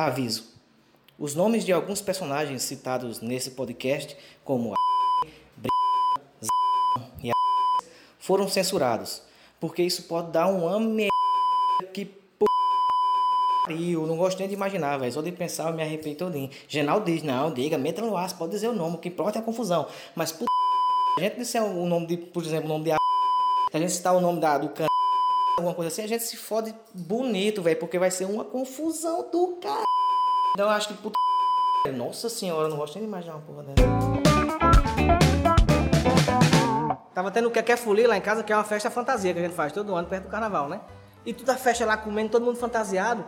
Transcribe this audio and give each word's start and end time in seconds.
Aviso: 0.00 0.44
os 1.18 1.34
nomes 1.34 1.62
de 1.62 1.74
alguns 1.74 2.00
personagens 2.00 2.62
citados 2.62 3.20
nesse 3.20 3.50
podcast, 3.50 4.16
como 4.42 4.72
a 4.72 4.76
e 7.22 7.30
a 7.30 7.34
foram 8.18 8.48
censurados, 8.48 9.22
porque 9.60 9.82
isso 9.82 10.04
pode 10.04 10.32
dar 10.32 10.46
um 10.46 10.66
ame 10.66 11.08
que 11.92 12.10
pariu, 13.62 14.06
não 14.06 14.16
gosto 14.16 14.38
nem 14.38 14.48
de 14.48 14.54
imaginar, 14.54 14.96
velho. 14.96 15.12
Só 15.12 15.20
de 15.20 15.32
pensar 15.32 15.68
eu 15.68 15.76
me 15.76 15.82
arrependo 15.82 16.16
todinho. 16.16 16.48
Genal 16.66 17.02
diz, 17.02 17.22
não, 17.22 17.52
diga, 17.52 17.76
meta 17.76 18.00
no 18.00 18.16
ar, 18.16 18.34
pode 18.38 18.52
dizer 18.52 18.68
o 18.68 18.72
nome, 18.72 18.96
o 18.96 18.98
que 18.98 19.08
importa 19.08 19.38
é 19.38 19.42
a 19.42 19.44
confusão. 19.44 19.86
Mas, 20.14 20.32
puta, 20.32 20.50
a 21.18 21.20
gente 21.20 21.36
disser 21.36 21.62
o 21.62 21.86
nome 21.86 22.06
de, 22.06 22.16
por 22.16 22.42
exemplo, 22.42 22.64
o 22.64 22.68
nome 22.72 22.84
de 22.84 22.92
a 22.92 22.96
a 23.72 23.78
gente 23.78 23.92
citar 23.92 24.16
o 24.16 24.20
nome 24.20 24.40
da, 24.40 24.56
do 24.58 24.70
can 24.70 24.89
alguma 25.60 25.74
coisa 25.74 25.88
assim, 25.88 26.02
a 26.02 26.08
gente 26.08 26.24
se 26.24 26.36
fode 26.36 26.74
bonito, 26.94 27.62
velho, 27.62 27.78
porque 27.78 27.98
vai 27.98 28.10
ser 28.10 28.24
uma 28.24 28.44
confusão 28.44 29.30
do 29.30 29.58
cara. 29.60 29.84
Então 30.54 30.66
eu 30.66 30.72
acho 30.72 30.88
que, 30.88 30.94
puta, 30.94 31.16
nossa 31.94 32.28
senhora, 32.28 32.66
eu 32.66 32.70
não 32.70 32.76
gosto 32.78 32.94
nem 32.94 33.04
de 33.04 33.08
imaginar 33.08 33.36
uma 33.36 33.42
porra 33.42 33.62
dessa. 33.62 33.88
Tava 37.14 37.30
tendo 37.30 37.48
o 37.48 37.50
que 37.50 37.72
é 37.72 37.76
folia 37.76 38.08
lá 38.08 38.16
em 38.16 38.20
casa, 38.20 38.42
que 38.42 38.52
é 38.52 38.56
uma 38.56 38.64
festa 38.64 38.90
fantasia 38.90 39.32
que 39.32 39.38
a 39.38 39.42
gente 39.42 39.54
faz 39.54 39.72
todo 39.72 39.94
ano 39.94 40.08
perto 40.08 40.24
do 40.24 40.30
carnaval, 40.30 40.68
né? 40.68 40.80
E 41.24 41.34
toda 41.34 41.52
a 41.52 41.56
festa 41.56 41.84
lá 41.84 41.96
comendo, 41.96 42.30
todo 42.30 42.44
mundo 42.44 42.56
fantasiado. 42.56 43.24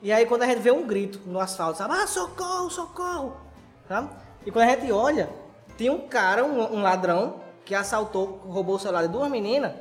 E 0.00 0.10
aí 0.12 0.24
quando 0.26 0.42
a 0.42 0.46
gente 0.46 0.60
vê 0.60 0.70
um 0.70 0.86
grito 0.86 1.20
no 1.26 1.38
asfalto, 1.38 1.78
sabe? 1.78 1.94
Ah, 1.94 2.06
socorro, 2.06 2.70
socorro! 2.70 3.36
E 4.46 4.50
quando 4.50 4.68
a 4.68 4.70
gente 4.70 4.90
olha, 4.90 5.28
tinha 5.76 5.92
um 5.92 6.08
cara, 6.08 6.44
um, 6.44 6.76
um 6.76 6.82
ladrão, 6.82 7.40
que 7.64 7.74
assaltou, 7.74 8.40
roubou 8.46 8.76
o 8.76 8.78
celular 8.78 9.02
de 9.02 9.08
duas 9.08 9.30
meninas 9.30 9.72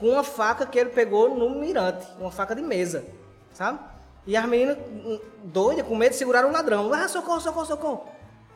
com 0.00 0.08
uma 0.08 0.24
faca 0.24 0.64
que 0.66 0.78
ele 0.78 0.90
pegou 0.90 1.36
no 1.36 1.50
mirante, 1.50 2.06
uma 2.18 2.30
faca 2.30 2.54
de 2.54 2.62
mesa, 2.62 3.04
sabe? 3.52 3.78
E 4.26 4.36
as 4.36 4.44
meninas 4.46 4.78
hum, 4.78 5.20
doidas, 5.44 5.86
com 5.86 5.94
medo, 5.94 6.14
seguraram 6.14 6.48
o 6.48 6.52
ladrão. 6.52 6.92
Ah, 6.92 7.06
socorro, 7.06 7.40
socorro, 7.40 7.66
socorro. 7.66 8.04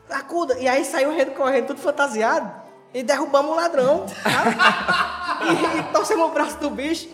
Acuda. 0.09 0.57
E 0.59 0.67
aí 0.67 0.83
saiu 0.83 1.11
a 1.11 1.25
correndo, 1.27 1.67
tudo 1.67 1.79
fantasiado, 1.79 2.51
e 2.93 3.03
derrubamos 3.03 3.51
o 3.51 3.55
ladrão, 3.55 4.05
sabe? 4.07 4.55
e, 5.77 5.79
e 5.79 5.83
torcemos 5.93 6.27
o 6.27 6.31
braço 6.31 6.57
do 6.57 6.69
bicho. 6.69 7.09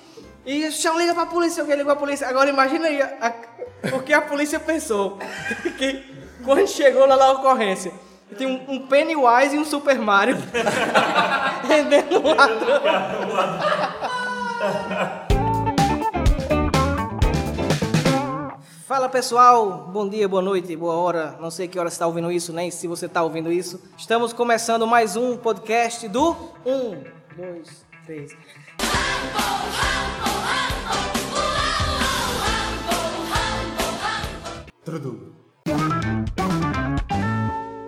E 0.46 0.68
o 0.68 0.72
chão 0.72 0.98
liga 0.98 1.14
pra 1.14 1.26
polícia, 1.26 1.62
alguém 1.62 1.76
ligou 1.76 1.92
pra 1.94 2.00
polícia. 2.00 2.28
Agora 2.28 2.50
imagina 2.50 2.88
aí 2.88 3.02
a, 3.02 3.10
a, 3.22 3.96
o 3.96 4.02
que 4.02 4.14
a 4.14 4.22
polícia 4.22 4.60
pensou. 4.60 5.20
que 5.78 6.04
quando 6.44 6.68
chegou 6.68 7.06
lá 7.06 7.16
na 7.16 7.32
ocorrência, 7.32 7.92
tem 8.38 8.48
um, 8.48 8.74
um 8.74 8.88
Pennywise 8.88 9.56
e 9.56 9.60
um 9.60 9.66
Super 9.66 10.00
Mario 10.00 10.38
rendendo 11.68 12.20
um 12.20 12.36
ladrão. 12.36 12.82
Fala 18.86 19.10
pessoal, 19.10 19.90
bom 19.92 20.08
dia, 20.08 20.28
boa 20.28 20.42
noite, 20.42 20.76
boa 20.76 20.94
hora. 20.94 21.36
Não 21.40 21.50
sei 21.50 21.68
que 21.68 21.80
hora 21.80 21.90
você 21.90 21.96
está 21.96 22.06
ouvindo 22.06 22.32
isso, 22.32 22.54
nem 22.54 22.70
se 22.70 22.88
você 22.88 23.08
está 23.08 23.24
ouvindo 23.24 23.52
isso. 23.52 23.82
Estamos 23.98 24.34
começando 24.34 24.86
mais 24.86 25.16
um 25.16 25.36
podcast 25.36 26.08
do 26.08 26.36
Um, 26.64 27.04
dois, 27.36 27.84
três. 28.06 28.38
Trudu. 34.86 35.34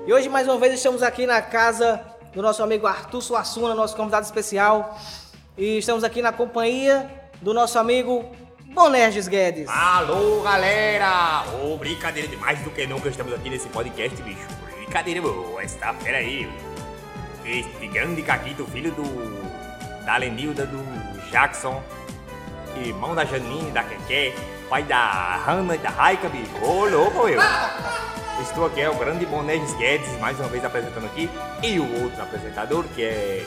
E 0.08 0.12
hoje 0.12 0.28
mais 0.28 0.48
uma 0.48 0.58
vez 0.58 0.74
estamos 0.74 1.04
aqui 1.04 1.28
na 1.28 1.40
casa 1.40 2.04
do 2.34 2.42
nosso 2.42 2.64
amigo 2.64 2.88
Arthur 2.88 3.22
Suassuna, 3.22 3.76
nosso 3.76 3.96
convidado 3.96 4.26
especial. 4.26 4.98
E 5.56 5.78
estamos 5.78 6.04
aqui 6.04 6.20
na 6.20 6.32
companhia 6.32 7.08
do 7.40 7.54
nosso 7.54 7.78
amigo 7.78 8.26
Bonerges 8.74 9.28
Guedes. 9.28 9.70
Alô, 9.70 10.42
galera! 10.42 11.44
Ô, 11.62 11.78
brincadeira 11.78 12.28
demais 12.28 12.60
do 12.62 12.72
que 12.72 12.88
nunca 12.88 13.08
estamos 13.08 13.32
aqui 13.32 13.52
nesse 13.52 13.70
podcast, 13.70 14.20
bicho. 14.24 14.48
Brincadeira 14.78 15.22
boa, 15.22 15.64
está 15.64 15.94
fera 15.94 16.18
aí. 16.18 16.50
Este 17.46 17.88
grande 17.88 18.24
Caquito, 18.24 18.66
filho 18.66 18.92
do... 18.94 20.04
da 20.04 20.18
Lenilda, 20.18 20.66
do 20.66 21.30
Jackson, 21.30 21.84
irmão 22.84 23.14
da 23.14 23.24
Janine, 23.24 23.70
da 23.70 23.84
Keké, 23.84 24.34
pai 24.68 24.82
da 24.82 25.36
Hanna 25.46 25.76
e 25.76 25.78
da 25.78 25.90
Raika, 25.90 26.30
bicho. 26.30 26.52
Ô, 26.64 26.86
louco, 26.86 27.28
eu. 27.30 27.40
Estou 28.42 28.66
aqui, 28.66 28.82
é 28.82 28.90
o 28.90 28.96
grande 28.96 29.24
Bonerges 29.28 29.76
Guedes, 29.76 30.18
mais 30.20 30.40
uma 30.40 30.50
vez 30.50 30.66
apresentando 30.66 31.06
aqui. 31.06 31.30
E 31.62 31.80
o 31.80 32.04
outro 32.04 32.24
apresentador, 32.24 32.86
que 32.96 33.04
é 33.04 33.46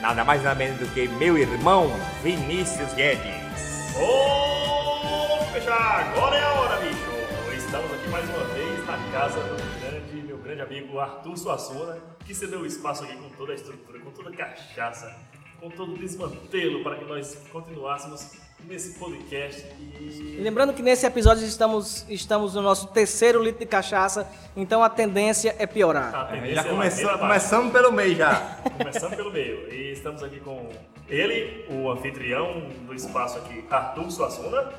nada 0.00 0.24
mais 0.24 0.42
nada 0.42 0.54
menos 0.54 0.78
do 0.78 0.86
que 0.94 1.08
meu 1.08 1.36
irmão, 1.36 1.90
Vinícius 2.22 2.92
Guedes. 2.94 3.94
Ô, 3.96 5.60
já 5.60 5.74
agora 5.74 6.36
é 6.36 6.42
a 6.42 6.52
hora, 6.52 6.76
bicho. 6.76 7.56
Estamos 7.56 7.92
aqui 7.92 8.08
mais 8.08 8.28
uma 8.30 8.44
vez 8.54 8.86
na 8.86 9.10
casa 9.12 9.40
do 9.40 9.80
grande, 9.80 10.26
meu 10.26 10.38
grande 10.38 10.62
amigo 10.62 10.98
Arthur 10.98 11.36
Suassuna, 11.36 11.98
que 12.24 12.34
cedeu 12.34 12.60
o 12.60 12.66
espaço 12.66 13.04
aqui 13.04 13.16
com 13.16 13.28
toda 13.30 13.52
a 13.52 13.54
estrutura, 13.54 13.98
com 14.00 14.10
toda 14.10 14.30
a 14.30 14.36
cachaça, 14.36 15.14
com 15.60 15.68
todo 15.70 15.94
o 15.94 15.98
desmantelo 15.98 16.82
para 16.82 16.96
que 16.96 17.04
nós 17.04 17.36
continuássemos 17.52 18.47
nesse 18.64 18.98
podcast. 18.98 19.64
E 19.80 20.38
lembrando 20.40 20.72
que 20.72 20.82
nesse 20.82 21.06
episódio 21.06 21.44
estamos, 21.44 22.04
estamos 22.08 22.54
no 22.54 22.62
nosso 22.62 22.88
terceiro 22.88 23.42
litro 23.42 23.60
de 23.60 23.66
cachaça, 23.66 24.28
então 24.56 24.82
a 24.82 24.88
tendência 24.90 25.54
é 25.58 25.66
piorar. 25.66 26.28
tendência 26.30 26.54
Já 26.56 26.60
é 26.60 26.64
começou, 26.64 26.76
ladeira 26.76 27.10
abaixo. 27.10 27.20
começamos 27.20 27.72
pelo 27.72 27.92
meio 27.92 28.14
já. 28.16 28.58
Começando 28.78 29.16
pelo 29.16 29.32
meio. 29.32 29.72
E 29.72 29.92
estamos 29.92 30.22
aqui 30.22 30.40
com 30.40 30.68
ele, 31.08 31.66
o 31.70 31.90
anfitrião 31.90 32.68
do 32.86 32.94
espaço 32.94 33.38
aqui, 33.38 33.64
Arthur 33.70 34.10
Suassuna. 34.10 34.72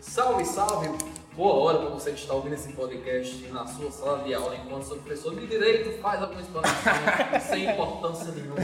Salve, 0.00 0.44
salve! 0.44 0.90
Boa 1.34 1.54
hora 1.54 1.78
para 1.78 1.88
você 1.90 2.12
que 2.12 2.20
está 2.20 2.32
ouvindo 2.32 2.54
esse 2.54 2.72
podcast 2.74 3.44
na 3.48 3.66
sua 3.66 3.90
sala 3.90 4.22
de 4.22 4.32
aula 4.32 4.54
enquanto 4.54 4.84
seu 4.84 4.96
professor 4.98 5.34
de 5.34 5.46
direito 5.48 6.00
faz 6.00 6.22
alguma 6.22 6.40
explanação 6.40 6.92
sem 7.50 7.70
importância 7.70 8.30
nenhuma. 8.30 8.54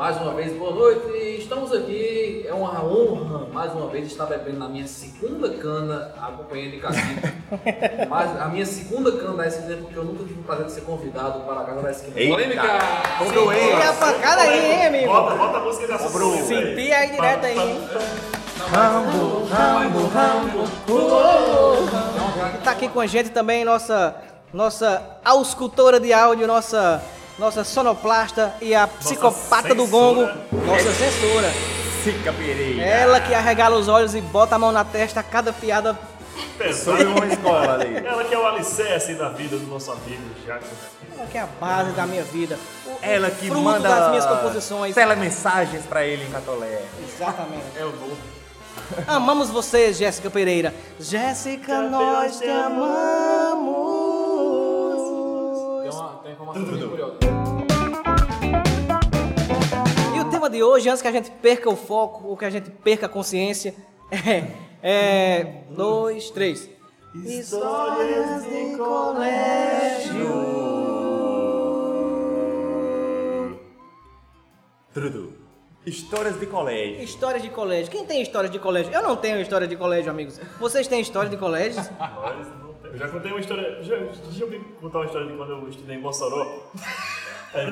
Mais 0.00 0.16
uma 0.16 0.32
vez, 0.32 0.56
boa 0.56 0.74
noite. 0.74 1.40
Estamos 1.40 1.70
aqui, 1.74 2.46
é 2.48 2.54
uma 2.54 2.82
honra 2.82 3.46
mais 3.52 3.70
uma 3.74 3.86
vez 3.88 4.06
estar 4.06 4.24
bebendo 4.24 4.58
na 4.58 4.66
minha 4.66 4.86
segunda 4.86 5.50
cana 5.50 6.14
a 6.18 6.28
companhia 6.28 6.70
de 6.70 6.78
Caquito. 6.78 7.28
Mas 8.08 8.40
a 8.40 8.48
minha 8.48 8.64
segunda 8.64 9.12
cana 9.12 9.34
da 9.34 9.46
SQ 9.46 9.76
porque 9.82 9.98
eu 9.98 10.04
nunca 10.04 10.24
tive 10.24 10.40
o 10.40 10.42
prazer 10.42 10.64
de 10.64 10.72
ser 10.72 10.80
convidado 10.80 11.40
para 11.40 11.60
a 11.60 11.64
casa 11.64 11.82
da 11.82 11.90
SQ. 11.90 12.12
Eita. 12.16 12.32
Polêmica! 12.32 12.78
Cobrou 13.18 13.52
E 13.52 13.58
ele. 13.58 13.82
a 13.82 13.92
pancada 13.92 14.40
aí, 14.40 14.72
hein, 14.72 14.86
amigo? 14.86 15.06
Bota, 15.12 15.34
bota 15.34 15.58
a 15.58 15.60
música 15.60 15.86
dessa 15.86 16.08
Senti 16.08 16.92
aí 16.94 17.10
direto 17.10 17.44
aí, 17.44 17.58
hein? 17.58 17.88
Rambo, 18.72 19.44
Rambo, 19.50 20.06
Rambo. 20.06 20.64
E 22.54 22.64
tá 22.64 22.70
aqui 22.70 22.88
com 22.88 23.00
a 23.00 23.06
gente 23.06 23.28
também 23.28 23.66
nossa, 23.66 24.16
nossa 24.50 25.20
auscultora 25.22 26.00
de 26.00 26.10
áudio, 26.10 26.46
nossa, 26.46 27.02
nossa 27.40 27.64
sonoplasta 27.64 28.54
e 28.60 28.74
a 28.74 28.86
psicopata 28.86 29.74
do 29.74 29.86
gongo, 29.86 30.20
nossa 30.52 30.92
censora. 30.92 31.50
Sica 32.04 32.32
Pereira. 32.34 32.82
Ela 32.82 33.18
que 33.18 33.34
arregala 33.34 33.76
os 33.76 33.88
olhos 33.88 34.14
e 34.14 34.20
bota 34.20 34.56
a 34.56 34.58
mão 34.58 34.70
na 34.70 34.84
testa 34.84 35.20
a 35.20 35.22
cada 35.22 35.50
piada. 35.50 35.98
Sobre 36.74 37.04
uma 37.04 37.26
escola 37.26 37.74
ali. 37.74 37.96
Ela 37.96 38.24
que 38.24 38.34
é 38.34 38.38
o 38.38 38.46
alicerce 38.46 39.14
da 39.14 39.30
vida 39.30 39.56
do 39.56 39.66
nosso 39.66 39.90
amigo 39.90 40.22
Jackson. 40.46 40.68
Ela 41.16 41.26
que 41.26 41.38
é 41.38 41.40
a 41.40 41.46
base 41.46 41.92
da 41.92 42.06
minha 42.06 42.24
vida. 42.24 42.58
O, 42.86 42.90
Ela 43.00 43.30
que 43.30 43.46
fruto 43.46 43.62
manda 43.62 43.88
das 43.88 44.10
minhas 44.10 44.26
composições. 44.26 44.94
telemensagens 44.94 45.84
pra 45.86 46.04
ele 46.04 46.24
em 46.24 46.30
Catolé. 46.30 46.82
Exatamente. 47.08 47.64
É 47.78 47.84
o 47.84 47.90
novo. 47.90 48.18
Amamos 49.06 49.48
você, 49.48 49.92
Jéssica 49.94 50.30
Pereira. 50.30 50.74
Jéssica, 50.98 51.82
nós 51.88 52.38
te 52.38 52.48
amamos. 52.48 53.39
Informação 56.58 56.78
bem 56.78 56.88
curiosa. 56.88 57.16
E 60.16 60.20
o 60.20 60.30
tema 60.30 60.50
de 60.50 60.62
hoje, 60.62 60.88
antes 60.88 61.02
que 61.02 61.08
a 61.08 61.12
gente 61.12 61.30
perca 61.30 61.68
o 61.70 61.76
foco 61.76 62.28
ou 62.28 62.36
que 62.36 62.44
a 62.44 62.50
gente 62.50 62.70
perca 62.70 63.06
a 63.06 63.08
consciência, 63.08 63.74
é. 64.10 64.46
é 64.82 65.64
dois, 65.70 66.30
três. 66.30 66.68
Histórias 67.14 68.44
de 68.44 68.76
colégio. 68.76 70.30
Trudu. 74.92 75.32
Histórias 75.86 76.38
de 76.38 76.46
colégio. 76.46 77.02
Histórias 77.02 77.42
de 77.42 77.48
colégio. 77.48 77.90
Quem 77.90 78.04
tem 78.04 78.20
histórias 78.20 78.52
de 78.52 78.58
colégio? 78.58 78.92
Eu 78.92 79.02
não 79.02 79.16
tenho 79.16 79.40
história 79.40 79.66
de 79.66 79.76
colégio, 79.76 80.10
amigos. 80.10 80.38
Vocês 80.58 80.86
têm 80.86 81.00
história 81.00 81.30
de 81.30 81.36
colégio? 81.36 81.82
Eu 82.92 82.98
já 82.98 83.08
contei 83.08 83.30
uma 83.30 83.40
história. 83.40 83.82
Já, 83.82 83.96
deixa 83.96 84.44
eu 84.44 84.60
contar 84.80 84.98
uma 84.98 85.04
história 85.06 85.26
de 85.28 85.36
quando 85.36 85.52
eu 85.52 85.68
estudei 85.68 85.96
em 85.96 86.00
Mossoró. 86.00 86.46
É, 87.52 87.64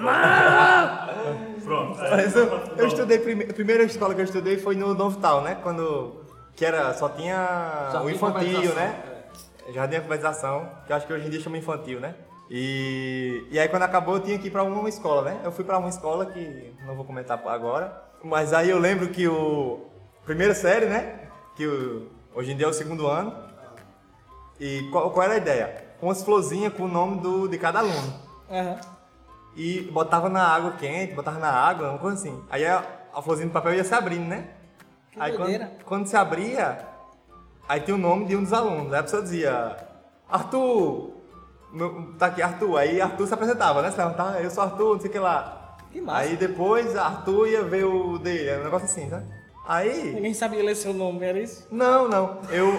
pronto. 1.63 2.01
é, 2.05 2.11
Mas 2.11 2.35
eu, 2.35 2.47
eu 2.77 2.87
estudei, 2.89 3.19
prime- 3.21 3.45
a 3.49 3.55
primeira 3.55 3.85
escola 3.85 4.13
que 4.13 4.21
eu 4.21 4.25
estudei 4.25 4.59
foi 4.59 4.75
no 4.75 4.93
Novo 4.93 5.21
Tal, 5.21 5.41
né? 5.43 5.57
Quando, 5.63 6.17
que 6.57 6.65
era, 6.65 6.93
só 6.95 7.09
tinha 7.09 7.89
Jardim 7.93 8.07
o 8.07 8.11
infantil, 8.11 8.75
né? 8.75 9.01
Jardim 9.73 9.91
de 9.93 9.97
alfabetização, 9.99 10.69
que 10.85 10.91
eu 10.93 10.97
acho 10.97 11.07
que 11.07 11.13
hoje 11.13 11.29
em 11.29 11.31
dia 11.31 11.39
chama 11.41 11.59
infantil, 11.59 12.01
né? 12.01 12.17
E, 12.51 13.47
e 13.53 13.59
aí 13.61 13.69
quando 13.69 13.85
acabou 13.85 14.17
eu 14.17 14.21
tinha 14.21 14.37
que 14.37 14.49
ir 14.49 14.51
pra 14.51 14.65
uma 14.65 14.89
escola, 14.89 15.23
né? 15.23 15.41
Eu 15.45 15.53
fui 15.53 15.65
pra 15.65 15.79
uma 15.79 15.89
escola 15.91 16.27
que 16.27 16.75
não 16.85 16.97
vou 16.97 17.05
comentar 17.05 17.41
agora, 17.47 18.03
mas 18.25 18.53
aí 18.53 18.71
eu 18.71 18.81
lembro 18.81 19.07
que 19.11 19.29
o... 19.29 19.87
Primeira 20.25 20.55
série, 20.57 20.87
né? 20.87 21.29
Que 21.55 21.65
o, 21.69 22.09
hoje 22.35 22.51
em 22.51 22.57
dia 22.57 22.67
é 22.67 22.69
o 22.69 22.73
segundo 22.73 23.07
ano. 23.07 23.33
E 24.61 24.89
qual, 24.91 25.11
qual 25.11 25.25
era 25.25 25.35
a 25.35 25.39
ideia? 25.39 25.85
Umas 26.01 26.23
florzinhas 26.23 26.73
com 26.73 26.85
o 26.85 26.89
nome 26.89 27.21
do, 27.21 27.49
de 27.49 27.59
cada 27.59 27.79
aluno. 27.81 28.15
Aham. 28.51 28.77
E 29.57 29.83
botava 29.93 30.29
na 30.29 30.47
água 30.47 30.73
quente, 30.73 31.15
botava 31.15 31.39
na 31.39 31.51
água, 31.51 31.91
uma 31.91 31.99
coisa 31.99 32.17
assim. 32.17 32.43
Aí 32.49 32.65
a, 32.65 32.85
a 33.15 33.21
florzinha 33.23 33.49
de 33.49 33.53
papel 33.53 33.75
ia 33.75 33.83
se 33.85 33.95
abrindo, 33.95 34.27
né? 34.29 34.45
Que 35.11 35.21
aí 35.21 35.37
quando, 35.37 35.67
quando 35.85 36.07
se 36.07 36.17
abria, 36.17 36.79
aí 37.69 37.81
tinha 37.81 37.95
o 37.97 37.99
nome 37.99 38.27
de 38.27 38.37
um 38.37 38.43
dos 38.43 38.53
alunos. 38.53 38.93
Aí 38.93 39.01
a 39.01 39.03
pessoa 39.03 39.23
dizia, 39.23 39.77
Arthur, 40.29 41.11
meu- 41.73 42.15
tá 42.19 42.27
aqui 42.27 42.41
Arthur. 42.41 42.77
Aí 42.77 43.01
Arthur 43.01 43.27
se 43.27 43.35
apresentava, 43.35 43.83
né? 43.83 43.91
Se 43.91 43.99
levantava, 43.99 44.39
eu 44.41 44.51
sou 44.51 44.63
Arthur, 44.63 44.95
não 44.95 45.01
sei 45.01 45.11
o 45.11 45.13
que 45.13 45.19
lá. 45.19 45.77
Que 45.91 46.01
massa. 46.01 46.19
Aí 46.21 46.37
depois 46.37 46.95
Arthur 46.97 47.49
ia 47.49 47.63
ver 47.65 47.85
o 47.85 48.19
dele, 48.19 48.61
um 48.61 48.65
negócio 48.65 48.85
assim, 48.87 49.09
sabe? 49.11 49.27
Aí. 49.67 50.13
Ninguém 50.15 50.35
sabia 50.35 50.63
ler 50.63 50.77
seu 50.77 50.95
nome, 50.95 51.25
era 51.27 51.39
isso? 51.41 51.67
Não, 51.71 52.07
não. 52.07 52.39
Eu. 52.51 52.69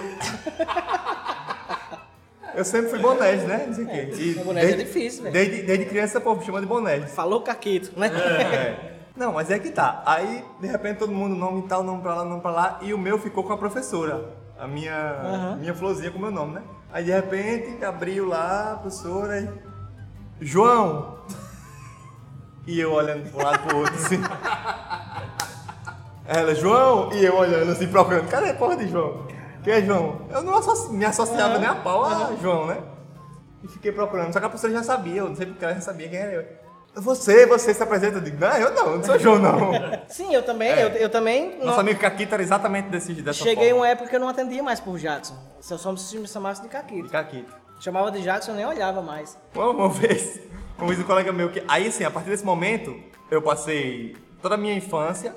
eu 2.54 2.64
sempre 2.64 2.90
fui 2.90 2.98
bonés, 2.98 3.44
né? 3.44 3.64
Não 3.66 3.74
sei 3.74 3.84
o 3.84 3.88
quê. 3.88 4.10
E 4.14 4.34
mas 4.36 4.44
bonés 4.44 4.72
é 4.72 4.76
difícil, 4.76 5.22
velho. 5.22 5.32
Desde, 5.32 5.62
desde 5.62 5.84
criança, 5.86 6.20
povo 6.20 6.40
me 6.40 6.46
chama 6.46 6.60
de 6.60 6.66
bonés. 6.66 7.10
Falou 7.12 7.42
Caquito, 7.42 7.98
né? 7.98 8.08
É. 8.08 8.90
Não, 9.16 9.32
mas 9.34 9.50
é 9.50 9.58
que 9.58 9.70
tá. 9.70 10.02
Aí, 10.06 10.44
de 10.60 10.66
repente, 10.66 10.98
todo 10.98 11.12
mundo 11.12 11.34
nome 11.34 11.62
tal, 11.68 11.82
nome 11.82 12.00
pra 12.00 12.14
lá, 12.14 12.24
nome 12.24 12.40
pra 12.40 12.50
lá, 12.50 12.78
e 12.80 12.94
o 12.94 12.98
meu 12.98 13.18
ficou 13.18 13.44
com 13.44 13.52
a 13.52 13.58
professora. 13.58 14.30
A 14.58 14.66
minha, 14.66 14.94
Aham. 14.94 15.56
minha 15.56 15.74
florzinha 15.74 16.10
com 16.10 16.18
o 16.18 16.20
meu 16.20 16.30
nome, 16.30 16.54
né? 16.54 16.62
Aí, 16.92 17.04
de 17.04 17.10
repente, 17.10 17.84
abriu 17.84 18.26
lá, 18.26 18.72
a 18.72 18.76
professora, 18.76 19.40
e... 19.40 19.48
João! 20.44 21.18
E 22.66 22.78
eu 22.78 22.92
olhando 22.92 23.30
pro 23.30 23.44
lado 23.44 23.58
pro 23.66 23.78
outro, 23.78 23.94
assim. 23.94 24.20
Ela, 26.26 26.54
João! 26.54 27.12
E 27.12 27.24
eu 27.24 27.36
olhando 27.36 27.72
assim, 27.72 27.88
procurando. 27.88 28.28
Cadê 28.28 28.50
a 28.50 28.54
porra 28.54 28.76
de 28.76 28.88
João? 28.88 29.26
Quem 29.62 29.72
é 29.74 29.82
João? 29.82 30.22
Eu 30.30 30.42
não 30.42 30.56
associ- 30.56 30.92
me 30.92 31.04
associava 31.04 31.58
nem 31.58 31.68
a 31.68 31.74
pau 31.74 32.04
a 32.04 32.32
João, 32.40 32.66
né? 32.66 32.78
E 33.62 33.68
fiquei 33.68 33.92
procurando. 33.92 34.32
Só 34.32 34.40
que 34.40 34.46
a 34.46 34.48
professora 34.48 34.72
já 34.72 34.82
sabia, 34.82 35.16
eu 35.20 35.28
não 35.28 35.36
sei 35.36 35.46
porque 35.46 35.64
ela 35.64 35.74
já 35.74 35.80
sabia 35.82 36.08
quem 36.08 36.18
era 36.18 36.32
eu. 36.32 36.46
Você, 37.02 37.46
você 37.46 37.72
se 37.72 37.82
apresenta? 37.82 38.16
Eu 38.18 38.20
digo, 38.22 38.38
não, 38.40 38.56
eu 38.56 38.74
não, 38.74 38.96
não 38.96 39.04
sou 39.04 39.18
João, 39.18 39.38
não. 39.38 39.70
Sim, 40.08 40.34
eu 40.34 40.42
também, 40.42 40.70
É. 40.70 40.84
eu, 40.84 40.88
eu 40.88 41.08
também. 41.10 41.56
não- 41.58 41.66
Nosso 41.66 41.80
amigo 41.80 42.00
Caquita 42.00 42.34
era 42.34 42.42
exatamente 42.42 42.88
desse, 42.88 43.12
dessa 43.14 43.44
cheguei 43.44 43.68
forma. 43.68 43.82
uma 43.84 43.88
época 43.88 44.08
que 44.08 44.16
eu 44.16 44.20
não 44.20 44.28
atendia 44.28 44.62
mais 44.62 44.80
por 44.80 44.98
Jackson. 44.98 45.36
Se 45.60 45.72
eu 45.72 45.78
só 45.78 45.92
me 45.92 46.26
chamasse 46.26 46.62
de 46.62 46.68
Caquito. 46.68 47.08
Caquita. 47.10 47.52
Chamava 47.78 48.10
de 48.10 48.22
Jackson, 48.22 48.50
eu 48.52 48.56
nem 48.56 48.66
olhava 48.66 49.00
mais. 49.02 49.38
Uma, 49.54 49.70
uma 49.70 49.88
vez, 49.88 50.40
uma 50.76 50.86
vez 50.88 50.98
um 50.98 51.04
colega 51.04 51.32
meu 51.32 51.50
que. 51.50 51.62
Aí 51.68 51.86
assim, 51.86 52.02
a 52.04 52.10
partir 52.10 52.30
desse 52.30 52.44
momento, 52.44 52.94
eu 53.30 53.40
passei 53.40 54.16
toda 54.42 54.56
a 54.56 54.58
minha 54.58 54.74
infância, 54.74 55.34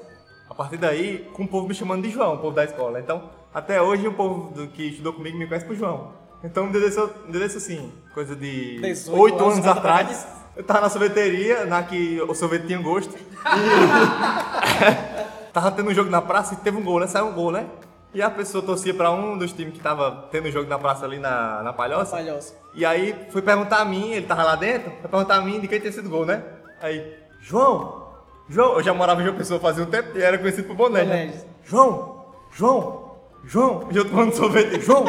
a 0.49 0.55
partir 0.55 0.77
daí, 0.77 1.29
com 1.33 1.43
o 1.43 1.47
povo 1.47 1.67
me 1.67 1.75
chamando 1.75 2.01
de 2.01 2.09
João, 2.09 2.33
o 2.33 2.37
povo 2.39 2.55
da 2.55 2.63
escola. 2.65 2.99
Então, 2.99 3.29
até 3.53 3.81
hoje 3.81 4.07
o 4.07 4.13
povo 4.13 4.53
do- 4.53 4.67
que 4.67 4.83
estudou 4.89 5.13
comigo 5.13 5.37
me 5.37 5.47
conhece 5.47 5.65
por 5.65 5.75
João. 5.75 6.11
Então, 6.43 6.65
me 6.65 6.73
desse 6.73 7.57
assim, 7.57 7.91
coisa 8.13 8.35
de 8.35 8.79
18 8.81 9.21
oito 9.21 9.41
anos 9.43 9.53
anos 9.59 9.67
atrás. 9.67 10.27
Eu 10.55 10.63
tava 10.63 10.81
na 10.81 10.89
sorveteria, 10.89 11.65
na 11.65 11.81
que 11.83 12.21
o 12.21 12.33
sorvete 12.35 12.67
tinha 12.67 12.79
gosto. 12.79 13.15
E 13.15 13.17
tava 15.53 15.71
tendo 15.71 15.89
um 15.89 15.93
jogo 15.93 16.09
na 16.09 16.21
praça 16.21 16.53
e 16.53 16.57
teve 16.57 16.77
um 16.77 16.83
gol, 16.83 16.99
né? 16.99 17.07
Saiu 17.07 17.27
um 17.27 17.33
gol, 17.33 17.51
né? 17.51 17.65
E 18.13 18.21
a 18.21 18.29
pessoa 18.29 18.63
torcia 18.63 18.93
pra 18.93 19.09
um 19.09 19.37
dos 19.37 19.51
times 19.53 19.73
que 19.73 19.79
tava 19.79 20.27
tendo 20.31 20.47
um 20.47 20.51
jogo 20.51 20.69
na 20.69 20.77
praça 20.77 21.05
ali 21.05 21.17
na, 21.17 21.63
na 21.63 21.73
Palhoça. 21.73 22.15
Palhoça. 22.17 22.53
E 22.75 22.85
aí 22.85 23.15
foi 23.31 23.41
perguntar 23.41 23.77
a 23.79 23.85
mim, 23.85 24.11
ele 24.11 24.27
tava 24.27 24.43
lá 24.43 24.55
dentro, 24.55 24.91
foi 25.01 25.09
perguntar 25.09 25.35
a 25.37 25.41
mim 25.41 25.59
de 25.59 25.67
quem 25.67 25.79
tinha 25.79 25.91
sido 25.91 26.09
gol, 26.09 26.25
né? 26.25 26.43
Aí, 26.81 27.15
João, 27.39 28.03
João, 28.47 28.73
eu 28.75 28.83
já 28.83 28.93
morava 28.93 29.21
em 29.21 29.25
João 29.25 29.37
Pessoa 29.37 29.59
fazia 29.59 29.83
um 29.83 29.87
tempo 29.87 30.15
e 30.17 30.21
era 30.21 30.37
conhecido 30.37 30.67
por 30.67 30.75
Boné, 30.75 31.03
né? 31.03 31.33
João, 31.65 32.25
João, 32.51 33.12
João, 33.45 33.89
e 33.91 33.97
eu 33.97 34.05
tomando 34.05 34.33
sorvete, 34.33 34.79
João, 34.81 35.05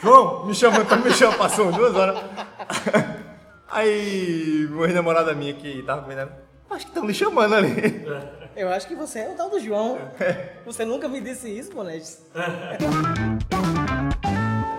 João, 0.00 0.46
me 0.46 0.54
chamando, 0.54 0.88
tá 0.88 0.96
me 0.96 1.10
chamando, 1.10 1.38
passou 1.38 1.72
duas 1.72 1.94
horas. 1.94 2.16
Aí, 3.68 4.66
uma 4.70 4.86
namorada 4.88 5.34
minha 5.34 5.52
que 5.54 5.82
tava 5.82 6.02
comigo, 6.02 6.28
acho 6.70 6.84
que 6.84 6.90
estão 6.90 7.04
me 7.04 7.12
chamando 7.12 7.54
ali. 7.54 8.04
Eu 8.54 8.68
acho 8.68 8.86
que 8.86 8.94
você 8.94 9.20
é 9.20 9.28
o 9.30 9.34
tal 9.34 9.50
do 9.50 9.58
João. 9.58 9.98
Você 10.64 10.84
nunca 10.84 11.08
me 11.08 11.20
disse 11.20 11.48
isso, 11.48 11.72
Bonetes. 11.72 12.22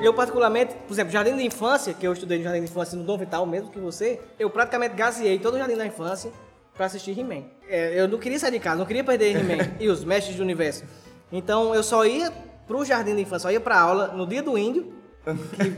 Eu, 0.02 0.14
particularmente, 0.14 0.76
por 0.88 0.94
exemplo, 0.94 1.12
jardim 1.12 1.36
de 1.36 1.44
infância, 1.44 1.94
que 1.94 2.06
eu 2.06 2.14
estudei 2.14 2.38
no 2.38 2.44
jardim 2.44 2.60
de 2.60 2.70
infância 2.70 2.98
no 2.98 3.04
Dom 3.04 3.18
Vital, 3.18 3.46
mesmo 3.46 3.70
que 3.70 3.80
você, 3.80 4.22
eu 4.38 4.50
praticamente 4.50 4.96
gaseei 4.96 5.40
todo 5.40 5.56
o 5.56 5.58
jardim 5.58 5.76
da 5.76 5.86
infância 5.86 6.32
pra 6.74 6.86
assistir 6.86 7.18
He-Man. 7.18 7.44
É, 7.68 8.00
eu 8.00 8.08
não 8.08 8.18
queria 8.18 8.38
sair 8.40 8.52
de 8.52 8.60
casa, 8.60 8.78
não 8.78 8.86
queria 8.86 9.04
perder 9.04 9.36
He-Man 9.36 9.72
e 9.80 9.90
os 9.90 10.04
mestres 10.04 10.36
do 10.36 10.44
universo. 10.44 10.84
Então 11.32 11.74
eu 11.74 11.82
só 11.82 12.06
ia 12.06 12.32
pro 12.68 12.83
jardim 12.86 13.15
de 13.15 13.21
infância, 13.21 13.39
só 13.39 13.51
ia 13.51 13.60
pra 13.60 13.80
aula 13.80 14.07
no 14.07 14.25
dia 14.25 14.42
do 14.42 14.57
índio, 14.57 14.94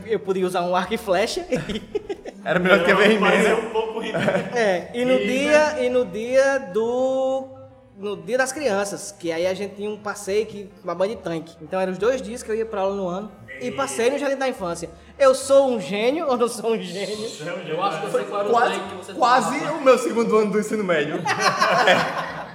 que 0.04 0.12
eu 0.12 0.20
podia 0.20 0.46
usar 0.46 0.62
um 0.62 0.74
arco 0.74 0.94
e 0.94 0.98
flecha. 0.98 1.46
Era 2.44 2.58
melhor 2.60 2.78
do 2.78 2.84
que 2.84 2.94
ver 2.94 3.10
He-Man, 3.10 3.28
Parecia 3.28 3.54
né? 3.56 3.60
um 3.60 3.70
pouco. 3.70 4.02
É, 4.54 4.90
e 4.94 5.04
no 5.04 5.18
dia 5.18 5.82
e 5.84 5.90
no 5.90 6.04
dia 6.04 6.58
do 6.72 7.48
no 7.98 8.16
dia 8.16 8.36
das 8.38 8.52
crianças, 8.52 9.10
que 9.18 9.32
aí 9.32 9.46
a 9.46 9.54
gente 9.54 9.74
tinha 9.76 9.90
um 9.90 9.96
passeio 9.96 10.46
que 10.46 10.70
uma 10.84 10.94
banha 10.94 11.16
de 11.16 11.22
tanque. 11.22 11.56
Então 11.60 11.80
eram 11.80 11.92
os 11.92 11.98
dois 11.98 12.20
dias 12.22 12.42
que 12.42 12.50
eu 12.50 12.54
ia 12.54 12.66
pra 12.66 12.82
aula 12.82 12.94
no 12.94 13.08
ano 13.08 13.32
e 13.60 13.70
passei 13.70 14.10
no 14.10 14.18
jardim 14.18 14.36
da 14.36 14.48
infância. 14.48 14.90
Eu 15.18 15.34
sou 15.34 15.70
um 15.70 15.80
gênio 15.80 16.26
ou 16.28 16.36
não 16.36 16.46
sou 16.46 16.74
um 16.74 16.80
gênio? 16.80 17.26
Eu 17.66 17.82
acho 17.82 18.00
que 18.00 18.06
eu 18.06 18.12
sei 18.12 18.24
qual 18.24 18.40
era 18.42 18.48
o 18.48 18.52
Quase, 18.52 18.78
você 18.78 19.12
quase 19.14 19.56
o 19.70 19.80
meu 19.80 19.98
segundo 19.98 20.36
ano 20.36 20.52
do 20.52 20.60
ensino 20.60 20.84
médio. 20.84 21.16
Tudo 21.16 21.26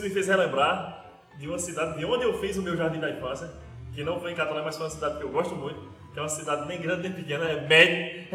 isso 0.00 0.02
me 0.02 0.10
fez 0.10 0.26
relembrar 0.26 1.04
de 1.36 1.46
uma 1.46 1.58
cidade 1.58 1.98
de 1.98 2.04
onde 2.04 2.24
eu 2.24 2.38
fiz 2.40 2.56
o 2.56 2.62
meu 2.62 2.76
jardim 2.76 2.98
da 2.98 3.10
infância, 3.10 3.50
que 3.92 4.02
não 4.02 4.18
foi 4.18 4.32
em 4.32 4.34
Catalã, 4.34 4.62
mas 4.64 4.76
foi 4.76 4.86
uma 4.86 4.90
cidade 4.90 5.18
que 5.18 5.24
eu 5.24 5.28
gosto 5.28 5.54
muito, 5.54 5.80
que 6.12 6.18
é 6.18 6.22
uma 6.22 6.28
cidade 6.28 6.66
nem 6.66 6.80
grande 6.80 7.02
nem 7.02 7.12
pequena, 7.12 7.44
é 7.44 7.60
média, 7.60 8.28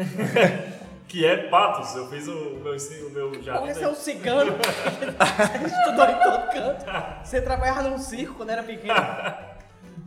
que 1.08 1.26
é 1.26 1.48
Patos. 1.48 1.94
Eu 1.96 2.08
fiz 2.08 2.28
o 2.28 2.60
meu, 2.62 2.76
o 2.76 3.10
meu 3.10 3.42
jardim. 3.42 3.72
Você 3.72 3.84
é 3.84 3.88
um 3.88 3.94
cigano, 3.94 4.52
você 4.52 5.66
estudou 5.66 6.04
em 6.04 6.22
todo 6.22 6.52
canto. 6.52 7.24
Você 7.24 7.40
trabalhava 7.40 7.82
num 7.82 7.98
circo 7.98 8.34
quando 8.34 8.50
era 8.50 8.62
pequeno. 8.62 8.94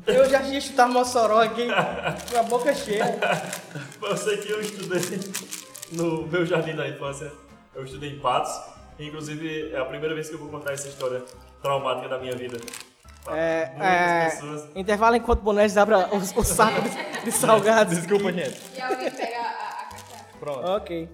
Eu 0.07 0.29
já 0.29 0.41
ia 0.44 0.61
chutar 0.61 0.88
Mossoró 0.88 1.41
aqui 1.41 1.67
com 2.31 2.39
a 2.39 2.44
boca 2.44 2.73
cheia. 2.73 3.06
Eu 4.01 4.17
sei 4.17 4.38
que 4.38 4.50
eu 4.50 4.59
estudei 4.59 5.19
no 5.91 6.25
meu 6.25 6.44
jardim 6.44 6.75
da 6.75 6.88
infância, 6.88 7.31
eu 7.75 7.83
estudei 7.83 8.09
em 8.11 8.19
Patos. 8.19 8.59
Inclusive, 8.97 9.71
é 9.71 9.77
a 9.77 9.85
primeira 9.85 10.15
vez 10.15 10.29
que 10.29 10.35
eu 10.35 10.39
vou 10.39 10.50
contar 10.50 10.73
essa 10.73 10.88
história 10.88 11.23
traumática 11.61 12.09
da 12.09 12.17
minha 12.19 12.35
vida. 12.35 12.57
É, 13.27 13.67
muitas 13.75 13.88
é, 13.88 14.29
pessoas. 14.29 14.69
intervalo 14.75 15.16
enquanto 15.16 15.39
o 15.39 15.44
Bonés 15.44 15.78
abre 15.78 15.94
o, 15.95 16.16
o 16.18 16.44
saco 16.44 16.81
de, 16.81 17.25
de 17.25 17.31
salgados. 17.35 17.95
Desculpa, 17.97 18.31
gente. 18.31 18.59
E 18.75 18.81
alguém 18.81 19.11
pega 19.11 19.37
a, 19.37 19.42
a 19.42 19.83
cachaça. 19.85 20.25
Pronto. 20.39 20.68
Ok. 20.71 21.09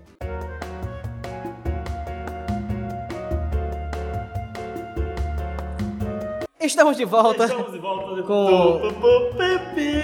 Estamos 6.60 6.98
de 6.98 7.06
volta. 7.06 7.46
Estamos 7.46 7.72
de 7.72 7.80
volta 7.80 8.24
Com- 8.24 8.80
do 8.80 9.36
Pepe, 9.38 10.02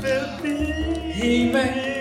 Pepe. 0.00 1.95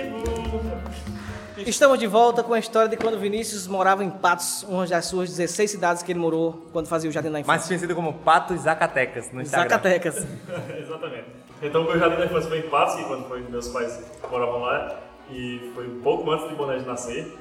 Estamos 1.65 1.97
de 1.97 2.05
volta 2.05 2.43
com 2.43 2.53
a 2.53 2.59
história 2.59 2.87
de 2.87 2.95
quando 2.95 3.17
Vinícius 3.17 3.65
morava 3.67 4.03
em 4.03 4.09
Patos, 4.09 4.63
uma 4.69 4.85
das 4.85 5.05
suas 5.05 5.29
16 5.29 5.71
cidades 5.71 6.03
que 6.03 6.11
ele 6.11 6.19
morou 6.19 6.63
quando 6.71 6.87
fazia 6.87 7.09
o 7.09 7.13
Jardim 7.13 7.31
da 7.31 7.39
Infância. 7.39 7.53
Mais 7.57 7.67
conhecido 7.67 7.95
como 7.95 8.13
Patos 8.13 8.61
Zacatecas 8.61 9.31
no 9.31 9.41
Instagram. 9.41 9.69
Zacatecas. 9.69 10.15
Exatamente. 10.79 11.25
Então, 11.63 11.83
meu 11.83 11.97
jardim 11.97 12.17
da 12.17 12.25
infância 12.25 12.49
foi 12.49 12.59
em 12.59 12.69
Patos, 12.69 13.03
quando 13.05 13.27
foi 13.27 13.41
meus 13.49 13.67
pais 13.69 13.99
moravam 14.29 14.59
lá, 14.61 14.95
e 15.31 15.71
foi 15.73 15.87
um 15.87 16.01
pouco 16.01 16.29
antes 16.29 16.47
de 16.49 16.55
Boné 16.55 16.77
nascer. 16.81 17.33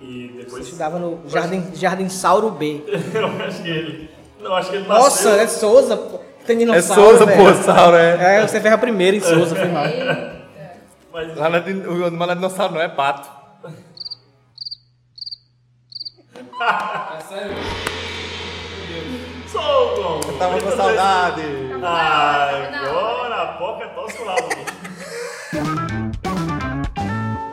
E 0.00 0.28
Você 0.36 0.44
depois. 0.44 0.64
estudava 0.64 0.98
no 0.98 1.20
Jardim, 1.28 1.64
Jardim 1.74 2.08
Sauro 2.08 2.50
B. 2.50 2.82
eu 3.14 3.26
acho 3.46 3.62
que 3.62 3.68
ele. 3.68 4.10
Não, 4.40 4.54
acho 4.54 4.70
que 4.70 4.76
ele 4.76 4.88
Nossa, 4.88 5.30
nasceu. 5.30 5.40
é 5.40 5.46
Souza. 5.46 5.96
pô. 5.96 6.20
Tem 6.46 6.56
É 6.56 6.58
dinossauro, 6.60 7.02
Souza, 7.10 7.26
velho. 7.26 7.44
pô, 7.44 7.62
Sauro, 7.62 7.96
é. 7.96 8.38
É, 8.42 8.46
você 8.46 8.60
fez 8.60 8.72
a 8.72 8.78
primeira 8.78 9.16
em 9.16 9.20
Souza, 9.20 9.54
foi 9.54 9.68
mal. 9.68 9.84
Mas, 11.12 11.36
Lá 11.36 11.48
é, 11.56 11.60
din- 11.60 11.86
o 11.86 12.10
não 12.10 12.26
é 12.30 12.34
dinossauro, 12.34 12.74
não, 12.74 12.80
é 12.80 12.88
pato. 12.88 13.28
É 16.60 17.20
sério? 17.20 17.56
Sou 19.48 19.96
bom! 19.96 20.20
Tava 20.38 20.60
com 20.60 20.70
saudade. 20.70 21.42
Ah, 21.82 22.48
agora 22.88 23.42
a 23.42 23.46
poca 23.58 23.88
tosse 23.88 24.16
com 24.18 24.24
lado. 24.24 24.42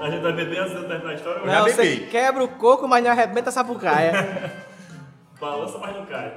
A 0.03 0.09
gente 0.09 0.21
vai 0.21 0.33
beber 0.33 0.59
antes 0.59 0.71
de 0.73 0.77
eu 0.83 0.87
terminar 0.87 1.11
a 1.11 1.13
história? 1.15 1.41
já 1.45 1.45
Não, 1.59 1.63
você 1.67 1.81
bebi. 1.83 2.07
quebra 2.07 2.43
o 2.43 2.47
coco, 2.47 2.87
mas 2.87 3.03
não 3.03 3.11
arrebenta 3.11 3.49
a 3.49 3.51
sapucaia. 3.53 4.51
Balança, 5.39 5.77
mas 5.79 5.95
não 5.95 6.05
cai. 6.05 6.31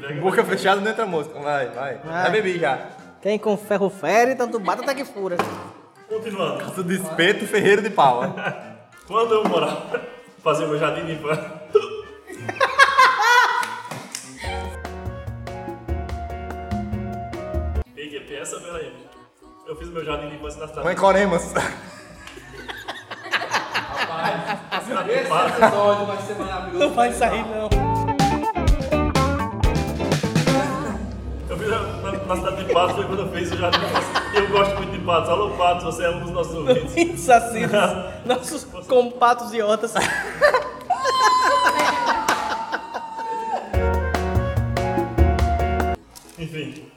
Pega- 0.00 0.20
Boca 0.20 0.44
fechada 0.44 0.80
não 0.80 0.90
entra 0.90 1.06
mosca. 1.06 1.38
Vai, 1.40 1.68
vai. 1.68 1.98
Vai. 1.98 2.24
Já 2.24 2.30
bebi 2.30 2.58
já. 2.58 2.78
Quem 3.22 3.38
com 3.38 3.56
ferro 3.56 3.88
fere, 3.90 4.34
tanto 4.34 4.58
bata 4.58 4.82
até 4.82 4.94
que 4.94 5.04
fura. 5.04 5.36
Continuando. 6.08 6.64
Tudo 6.72 6.88
de 6.88 6.96
espeto, 7.02 7.46
ferreiro 7.46 7.82
de 7.82 7.90
pau. 7.90 8.22
Quando 9.06 9.34
eu 9.34 9.44
morava, 9.48 10.00
fazia 10.42 10.66
meu 10.66 10.78
jardim 10.78 11.04
de 11.04 11.12
infância. 11.12 11.59
Quer 18.60 18.66
saber 18.66 18.80
aí? 18.80 18.92
Eu 19.66 19.76
fiz 19.76 19.88
meu 19.88 20.04
jardim 20.04 20.28
de 20.28 20.36
infância 20.36 20.60
na 20.60 20.68
cidade. 20.68 20.84
Mãe 20.84 20.94
Coremas. 20.96 21.52
Rapaz, 23.92 24.60
esse 24.82 24.92
episódio 24.92 26.06
vai 26.06 26.22
ser 26.22 26.34
maravilhoso. 26.34 26.78
Não 26.78 26.94
vai 26.94 27.12
sair, 27.12 27.44
não. 27.46 27.70
Eu 31.48 31.58
fiz 31.58 31.68
na, 31.68 31.80
na, 32.26 32.36
cidade 32.36 32.64
de 32.64 32.72
Patos, 32.72 32.96
foi 32.96 33.06
quando 33.06 33.20
eu 33.20 33.32
fiz 33.32 33.52
o 33.52 33.56
jardim 33.56 33.78
de 33.78 33.86
infância. 33.86 34.10
E 34.32 34.36
eu 34.36 34.48
gosto 34.48 34.76
muito 34.76 34.92
de 34.92 34.98
Patos. 35.04 35.30
Alô, 35.30 35.50
Patos, 35.56 35.84
você 35.84 36.04
é 36.04 36.10
um 36.10 36.20
dos 36.20 36.30
nossos 36.30 36.54
ouvintes. 36.54 36.84
Ouvintes 36.84 37.30
assassinos. 37.30 37.72
Nossos 38.26 38.64
compatos 38.86 39.54
e 39.54 39.62
otas. 39.62 39.94
Enfim, 46.38 46.90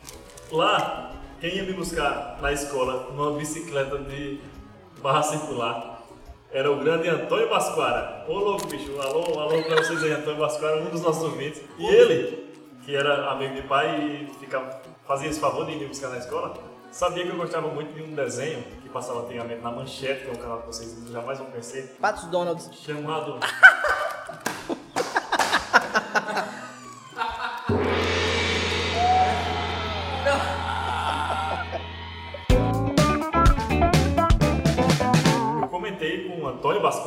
lá, 0.52 1.03
quem 1.44 1.58
ia 1.58 1.64
me 1.64 1.74
buscar 1.74 2.38
na 2.42 2.54
escola 2.54 3.12
numa 3.12 3.38
bicicleta 3.38 3.98
de 3.98 4.40
barra 5.02 5.22
circular 5.22 6.02
era 6.50 6.72
o 6.72 6.78
grande 6.78 7.10
Antônio 7.10 7.50
Basquara. 7.50 8.24
Ô 8.30 8.36
louco, 8.36 8.66
bicho, 8.68 8.98
alô, 9.02 9.38
alô 9.38 9.62
pra 9.62 9.76
vocês 9.76 10.02
aí, 10.04 10.14
Antônio 10.14 10.40
Basquara, 10.40 10.78
um 10.78 10.86
dos 10.86 11.02
nossos 11.02 11.22
ouvintes. 11.22 11.62
E 11.78 11.86
ele, 11.86 12.50
que 12.86 12.96
era 12.96 13.30
amigo 13.30 13.56
de 13.56 13.64
pai 13.64 14.30
e 14.32 14.34
ficava, 14.40 14.82
fazia 15.06 15.30
esse 15.30 15.42
favor 15.42 15.66
de 15.66 15.76
me 15.76 15.86
buscar 15.86 16.12
na 16.12 16.18
escola, 16.20 16.54
sabia 16.94 17.26
que 17.26 17.32
eu 17.32 17.36
gostava 17.36 17.68
muito 17.68 17.94
de 17.94 18.04
um 18.04 18.16
desenho 18.16 18.64
que 18.82 18.88
passava 18.88 19.24
antigamente 19.24 19.60
na 19.62 19.70
Manchete, 19.70 20.24
que 20.24 20.30
é 20.30 20.32
um 20.32 20.38
canal 20.38 20.62
que 20.62 20.68
vocês 20.68 20.96
jamais 21.12 21.40
vão 21.40 21.48
conhecer, 21.48 21.98
Patos 22.00 22.24
Donalds. 22.28 22.70
chamado 22.74 23.38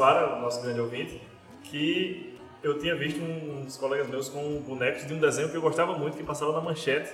Basquara, 0.07 0.37
o 0.37 0.41
nosso 0.41 0.63
grande 0.63 0.81
ouvinte, 0.81 1.21
que 1.65 2.39
eu 2.63 2.79
tinha 2.79 2.95
visto 2.95 3.21
uns 3.21 3.77
colegas 3.77 4.09
meus 4.09 4.29
com 4.29 4.61
bonecos 4.61 5.05
de 5.07 5.13
um 5.13 5.19
desenho 5.19 5.49
que 5.51 5.57
eu 5.57 5.61
gostava 5.61 5.99
muito, 5.99 6.17
que 6.17 6.23
passava 6.23 6.53
na 6.53 6.61
manchete, 6.61 7.13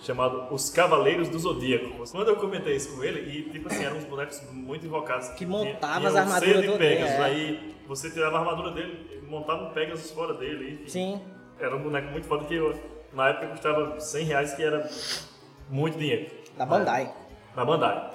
chamado 0.00 0.52
Os 0.52 0.68
Cavaleiros 0.68 1.28
do 1.28 1.38
Zodíaco. 1.38 2.04
Quando 2.10 2.28
eu 2.28 2.36
comentei 2.36 2.74
isso 2.74 2.96
com 2.96 3.04
ele, 3.04 3.20
e 3.30 3.50
tipo 3.50 3.68
assim, 3.68 3.84
eram 3.84 3.96
uns 3.96 4.04
bonecos 4.04 4.42
muito 4.52 4.84
invocados. 4.84 5.28
Que 5.30 5.46
montava 5.46 6.08
as 6.08 6.16
armaduras 6.16 6.54
ser 6.56 6.60
de 6.62 6.66
do- 6.66 6.78
Pegasus, 6.78 7.14
é. 7.14 7.22
aí 7.22 7.74
você 7.86 8.10
tirava 8.10 8.38
a 8.38 8.40
armadura 8.40 8.72
dele, 8.72 9.06
ele 9.10 9.26
montava 9.28 9.68
um 9.68 9.70
Pegasus 9.70 10.10
fora 10.10 10.34
dele. 10.34 10.82
E, 10.84 10.90
Sim. 10.90 11.20
Era 11.60 11.74
um 11.76 11.82
boneco 11.82 12.10
muito 12.10 12.26
foda 12.26 12.44
que 12.44 12.54
eu, 12.54 12.74
na 13.14 13.28
época 13.28 13.46
custava 13.48 13.98
100 14.00 14.24
reais, 14.24 14.52
que 14.52 14.62
era 14.64 14.90
muito 15.70 15.96
dinheiro. 15.96 16.28
Da 16.58 16.66
Bandai. 16.66 17.10
Na 17.54 17.64
Bandai. 17.64 18.10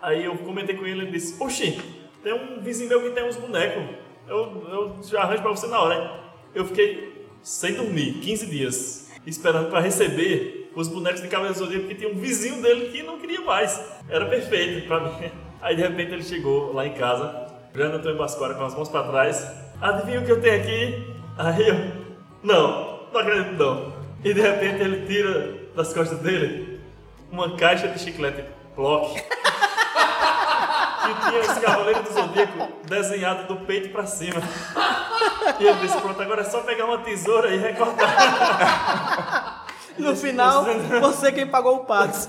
Aí 0.00 0.24
eu 0.24 0.36
comentei 0.38 0.76
com 0.76 0.86
ele 0.86 1.00
e 1.00 1.02
ele 1.02 1.10
disse, 1.10 1.40
oxi, 1.42 2.01
tem 2.22 2.32
um 2.32 2.60
vizinho 2.60 2.88
meu 2.88 3.02
que 3.02 3.10
tem 3.10 3.24
uns 3.24 3.36
bonecos. 3.36 3.82
Eu, 4.28 4.66
eu 4.70 4.96
já 5.02 5.22
arranjo 5.22 5.42
pra 5.42 5.50
você 5.50 5.66
na 5.66 5.80
hora. 5.80 5.94
hein?" 5.94 6.10
Eu 6.54 6.64
fiquei 6.66 7.26
sem 7.42 7.74
dormir, 7.74 8.14
15 8.20 8.46
dias, 8.46 9.10
esperando 9.26 9.70
pra 9.70 9.80
receber 9.80 10.70
os 10.74 10.88
bonecos 10.88 11.20
de 11.20 11.28
Cavaleiro 11.28 11.58
do 11.58 11.80
porque 11.80 11.94
tinha 11.94 12.10
um 12.10 12.14
vizinho 12.14 12.62
dele 12.62 12.90
que 12.90 13.02
não 13.02 13.18
queria 13.18 13.40
mais. 13.40 13.80
Era 14.08 14.26
perfeito 14.26 14.86
pra 14.86 15.00
mim. 15.00 15.30
Aí 15.60 15.76
de 15.76 15.82
repente 15.82 16.12
ele 16.12 16.22
chegou 16.22 16.72
lá 16.72 16.86
em 16.86 16.94
casa, 16.94 17.46
grande 17.72 17.96
Antônio 17.96 18.18
Bascora 18.18 18.54
com 18.54 18.64
as 18.64 18.74
mãos 18.74 18.88
pra 18.88 19.02
trás. 19.04 19.46
Adivinha 19.80 20.20
o 20.20 20.24
que 20.24 20.32
eu 20.32 20.40
tenho 20.40 20.60
aqui? 20.60 21.14
Aí 21.38 21.68
eu, 21.68 21.74
não, 22.42 23.00
não 23.12 23.20
acredito 23.20 23.52
não. 23.54 23.92
E 24.24 24.32
de 24.32 24.40
repente 24.40 24.80
ele 24.82 25.06
tira 25.06 25.54
das 25.74 25.92
costas 25.92 26.18
dele 26.18 26.80
uma 27.30 27.56
caixa 27.56 27.88
de 27.88 27.98
chiclete 27.98 28.44
Block 28.76 29.20
tinha 31.28 31.40
os 31.40 31.58
Cavaleiros 31.58 32.02
do 32.02 32.12
Zodíaco 32.12 32.68
desenhado 32.84 33.46
do 33.46 33.56
peito 33.64 33.90
pra 33.90 34.06
cima. 34.06 34.40
E 35.58 35.66
eu 35.66 35.74
disse, 35.76 35.96
pronto, 36.00 36.20
agora 36.20 36.42
é 36.42 36.44
só 36.44 36.60
pegar 36.60 36.84
uma 36.84 36.98
tesoura 36.98 37.50
e 37.54 37.58
recortar. 37.58 38.06
No 39.98 40.16
final, 40.16 40.64
você 41.00 41.32
quem 41.32 41.46
pagou 41.46 41.76
o 41.76 41.84
Patos. 41.84 42.28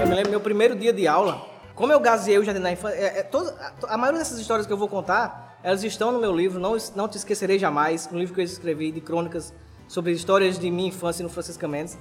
Eu 0.00 0.06
me 0.06 0.14
lembro 0.14 0.30
meu 0.30 0.40
primeiro 0.40 0.74
dia 0.74 0.92
de 0.92 1.06
aula. 1.06 1.51
Como 1.74 1.92
eu 1.92 2.00
gazeei 2.00 2.38
o 2.38 2.44
Jardim 2.44 2.60
da 2.60 2.70
Infância, 2.70 2.96
é, 2.96 3.18
é, 3.20 3.22
toda- 3.22 3.54
a, 3.88 3.94
a 3.94 3.96
maioria 3.96 4.18
dessas 4.20 4.38
histórias 4.38 4.66
que 4.66 4.72
eu 4.72 4.76
vou 4.76 4.88
contar, 4.88 5.58
elas 5.62 5.82
estão 5.84 6.12
no 6.12 6.18
meu 6.20 6.34
livro, 6.34 6.60
não, 6.60 6.76
não 6.94 7.08
Te 7.08 7.16
Esquecerei 7.16 7.58
Jamais, 7.58 8.08
um 8.12 8.18
livro 8.18 8.34
que 8.34 8.40
eu 8.40 8.44
escrevi 8.44 8.90
de 8.92 9.00
crônicas 9.00 9.52
sobre 9.88 10.12
histórias 10.12 10.58
de 10.58 10.70
minha 10.70 10.88
infância 10.88 11.22
no 11.22 11.28
Francisca 11.28 11.66
Mendes. 11.68 11.96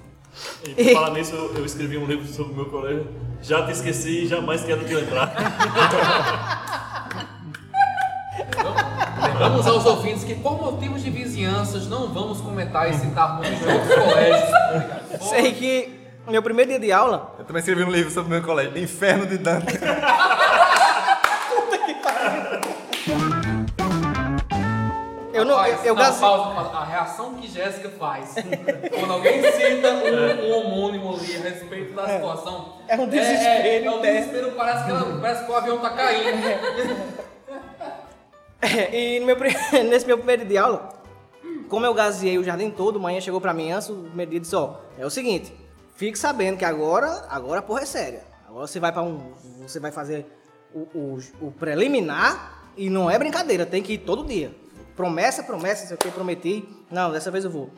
E 0.66 0.74
por 0.86 0.94
falar 0.94 1.10
nisso, 1.12 1.36
eu, 1.36 1.56
eu 1.56 1.66
escrevi 1.66 1.98
um 1.98 2.06
livro 2.06 2.26
sobre 2.28 2.54
o 2.54 2.56
meu 2.56 2.66
colégio. 2.70 3.08
Já 3.42 3.66
te 3.66 3.72
esqueci 3.72 4.24
e 4.24 4.28
jamais 4.28 4.64
quero 4.64 4.86
te 4.86 4.94
lembrar. 4.94 5.34
Lembramos 9.24 9.68
aos 9.68 9.86
ouvintes 9.86 10.24
que 10.24 10.36
por 10.36 10.60
motivos 10.62 11.04
de 11.04 11.10
vizinhanças 11.10 11.88
não 11.88 12.14
vamos 12.14 12.40
comentar 12.42 12.90
e 12.90 12.94
citar 12.94 13.36
nomes 13.36 13.60
de 13.60 13.66
outros 13.66 13.96
colégios. 13.96 14.50
Sei 15.30 15.52
que 15.54 16.01
meu 16.30 16.42
primeiro 16.44 16.70
dia 16.72 16.80
de 16.80 16.92
aula, 16.92 17.36
Eu 17.40 17.46
também 17.46 17.60
escrevi 17.60 17.84
um 17.84 17.92
livro 17.92 18.12
sobre 18.12 18.30
o 18.30 18.32
meu 18.32 18.44
colégio, 18.44 18.78
Inferno 18.78 19.26
de 19.26 19.38
Dante. 19.38 19.78
eu 25.34 25.46
não, 25.46 25.56
eu, 25.56 25.58
Rapaz, 25.72 25.86
eu 25.86 25.96
não, 25.96 26.02
gazei. 26.04 26.20
pausa, 26.22 26.56
pausa. 26.56 26.78
A 26.78 26.84
reação 26.86 27.34
que 27.36 27.48
Jéssica 27.48 27.90
faz 27.90 28.36
quando 28.94 29.14
alguém 29.14 29.42
cita 29.52 29.88
um, 29.90 30.48
um 30.48 30.58
homônimo 30.60 31.16
ali 31.16 31.36
a 31.38 31.40
respeito 31.42 31.94
da 31.94 32.08
situação. 32.08 32.74
É 32.88 32.96
um 32.96 33.08
desespero 33.08 33.50
É, 33.50 33.68
é, 33.68 33.86
é 33.86 33.92
um 33.92 34.02
desespero, 34.02 34.52
parece 34.52 34.86
que, 34.86 34.92
ela- 34.92 35.20
parece 35.20 35.46
que 35.46 35.52
o 35.52 35.56
avião 35.56 35.78
tá 35.80 35.90
caindo. 35.92 36.48
É, 38.62 38.96
e 39.16 39.20
no 39.20 39.26
meu 39.26 39.38
nesse 39.90 40.06
meu 40.06 40.18
primeiro 40.18 40.44
dia 40.46 40.50
de 40.50 40.58
aula, 40.58 40.90
como 41.70 41.86
eu 41.86 41.94
gazeei 41.94 42.38
o 42.38 42.44
jardim 42.44 42.70
todo, 42.70 43.00
manhã 43.00 43.20
chegou 43.22 43.42
pra 43.42 43.54
mim 43.54 43.72
antes, 43.72 43.90
o 43.90 43.96
primeiro 43.96 44.32
dia 44.32 44.40
disse, 44.40 44.56
ó, 44.56 44.76
é 45.00 45.06
o 45.06 45.10
seguinte, 45.10 45.54
fique 46.02 46.18
sabendo 46.18 46.58
que 46.58 46.66
agora, 46.66 47.28
agora 47.30 47.60
a 47.60 47.62
porra 47.62 47.82
é 47.82 47.86
séria. 47.86 48.24
Agora 48.48 48.66
você 48.66 48.80
vai 48.80 48.92
para 48.92 49.04
um. 49.04 49.34
Você 49.60 49.80
vai 49.80 49.92
fazer 49.92 50.26
o, 50.74 50.80
o, 50.80 51.20
o 51.40 51.52
preliminar 51.52 52.72
e 52.76 52.90
não 52.90 53.08
é 53.08 53.20
brincadeira, 53.20 53.68
tem 53.68 53.84
que 53.84 53.94
ir 53.94 53.98
todo 54.00 54.26
dia. 54.26 54.52
Promessa, 54.96 55.44
promessa, 55.44 55.86
sei 55.86 55.96
o 55.96 56.00
que, 56.00 56.10
prometi. 56.10 56.68
Não, 56.90 57.12
dessa 57.12 57.30
vez 57.30 57.46
eu 57.46 57.52
vou. 57.52 57.70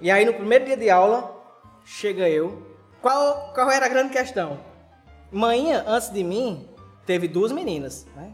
E 0.00 0.08
aí 0.08 0.24
no 0.24 0.34
primeiro 0.34 0.66
dia 0.66 0.76
de 0.76 0.88
aula, 0.88 1.36
chega 1.84 2.28
eu. 2.28 2.62
Qual, 3.02 3.52
qual 3.52 3.68
era 3.72 3.86
a 3.86 3.88
grande 3.88 4.12
questão? 4.12 4.60
Manhã, 5.32 5.82
antes 5.84 6.12
de 6.12 6.22
mim, 6.22 6.68
teve 7.04 7.26
duas 7.26 7.50
meninas, 7.50 8.06
né? 8.14 8.32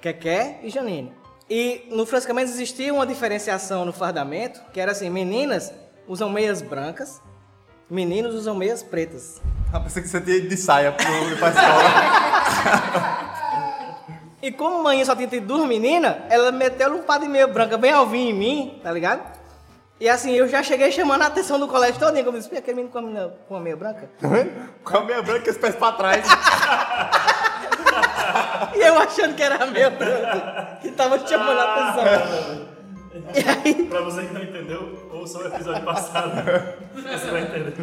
Keké 0.00 0.60
e 0.62 0.70
Janine. 0.70 1.12
E 1.50 1.88
no 1.90 2.06
francamente 2.06 2.52
existia 2.52 2.94
uma 2.94 3.04
diferenciação 3.04 3.84
no 3.84 3.92
fardamento, 3.92 4.62
que 4.72 4.78
era 4.78 4.92
assim, 4.92 5.10
meninas 5.10 5.74
usam 6.06 6.30
meias 6.30 6.62
brancas, 6.62 7.20
meninos 7.90 8.34
usam 8.34 8.54
meias 8.54 8.82
pretas. 8.82 9.40
Ah, 9.72 9.80
pensei 9.80 10.02
que 10.02 10.08
você 10.08 10.20
tinha 10.20 10.40
de 10.40 10.56
saia 10.56 10.92
pro, 10.92 11.06
pra 11.38 11.48
escola. 11.48 13.28
E 14.40 14.52
como 14.52 14.80
manhã 14.84 15.04
só 15.04 15.16
tinha 15.16 15.28
duas 15.40 15.66
meninas, 15.68 16.14
ela 16.30 16.52
meteu 16.52 16.94
um 16.94 17.02
par 17.02 17.18
de 17.18 17.26
meia 17.26 17.48
branca 17.48 17.76
bem 17.76 17.90
alvinho 17.92 18.30
em 18.30 18.32
mim, 18.32 18.80
tá 18.84 18.92
ligado? 18.92 19.20
E 19.98 20.08
assim, 20.08 20.30
eu 20.32 20.46
já 20.46 20.62
cheguei 20.62 20.92
chamando 20.92 21.22
a 21.22 21.26
atenção 21.26 21.58
do 21.58 21.66
colégio 21.66 21.98
todinho, 21.98 22.24
como 22.24 22.36
eu 22.36 22.40
disse, 22.40 22.48
"Pô, 22.48 22.56
aquele 22.56 22.76
menino 22.76 22.92
com 22.92 22.98
a, 22.98 23.02
menina- 23.02 23.32
com 23.48 23.56
a 23.56 23.60
meia 23.60 23.76
branca. 23.76 24.08
Com 24.84 24.96
a 24.96 25.04
meia 25.04 25.20
branca 25.22 25.48
e 25.48 25.50
os 25.50 25.58
pés 25.58 25.74
pra 25.74 25.90
trás. 25.92 26.24
E 28.74 28.80
eu 28.80 28.96
achando 28.98 29.34
que 29.34 29.42
era 29.42 29.64
a 29.64 29.66
meia 29.66 29.90
branca, 29.90 30.78
que 30.82 30.90
tava 30.92 31.18
chamando 31.26 31.58
a 31.58 31.64
atenção. 31.74 32.68
Aí, 33.12 33.84
Pra 33.88 34.00
você 34.02 34.26
que 34.26 34.34
não 34.34 34.42
entendeu, 34.42 35.08
ouça 35.12 35.38
o 35.38 35.46
episódio 35.46 35.84
passado. 35.84 36.42
Você 36.94 37.30
vai 37.30 37.42
entender. 37.42 37.74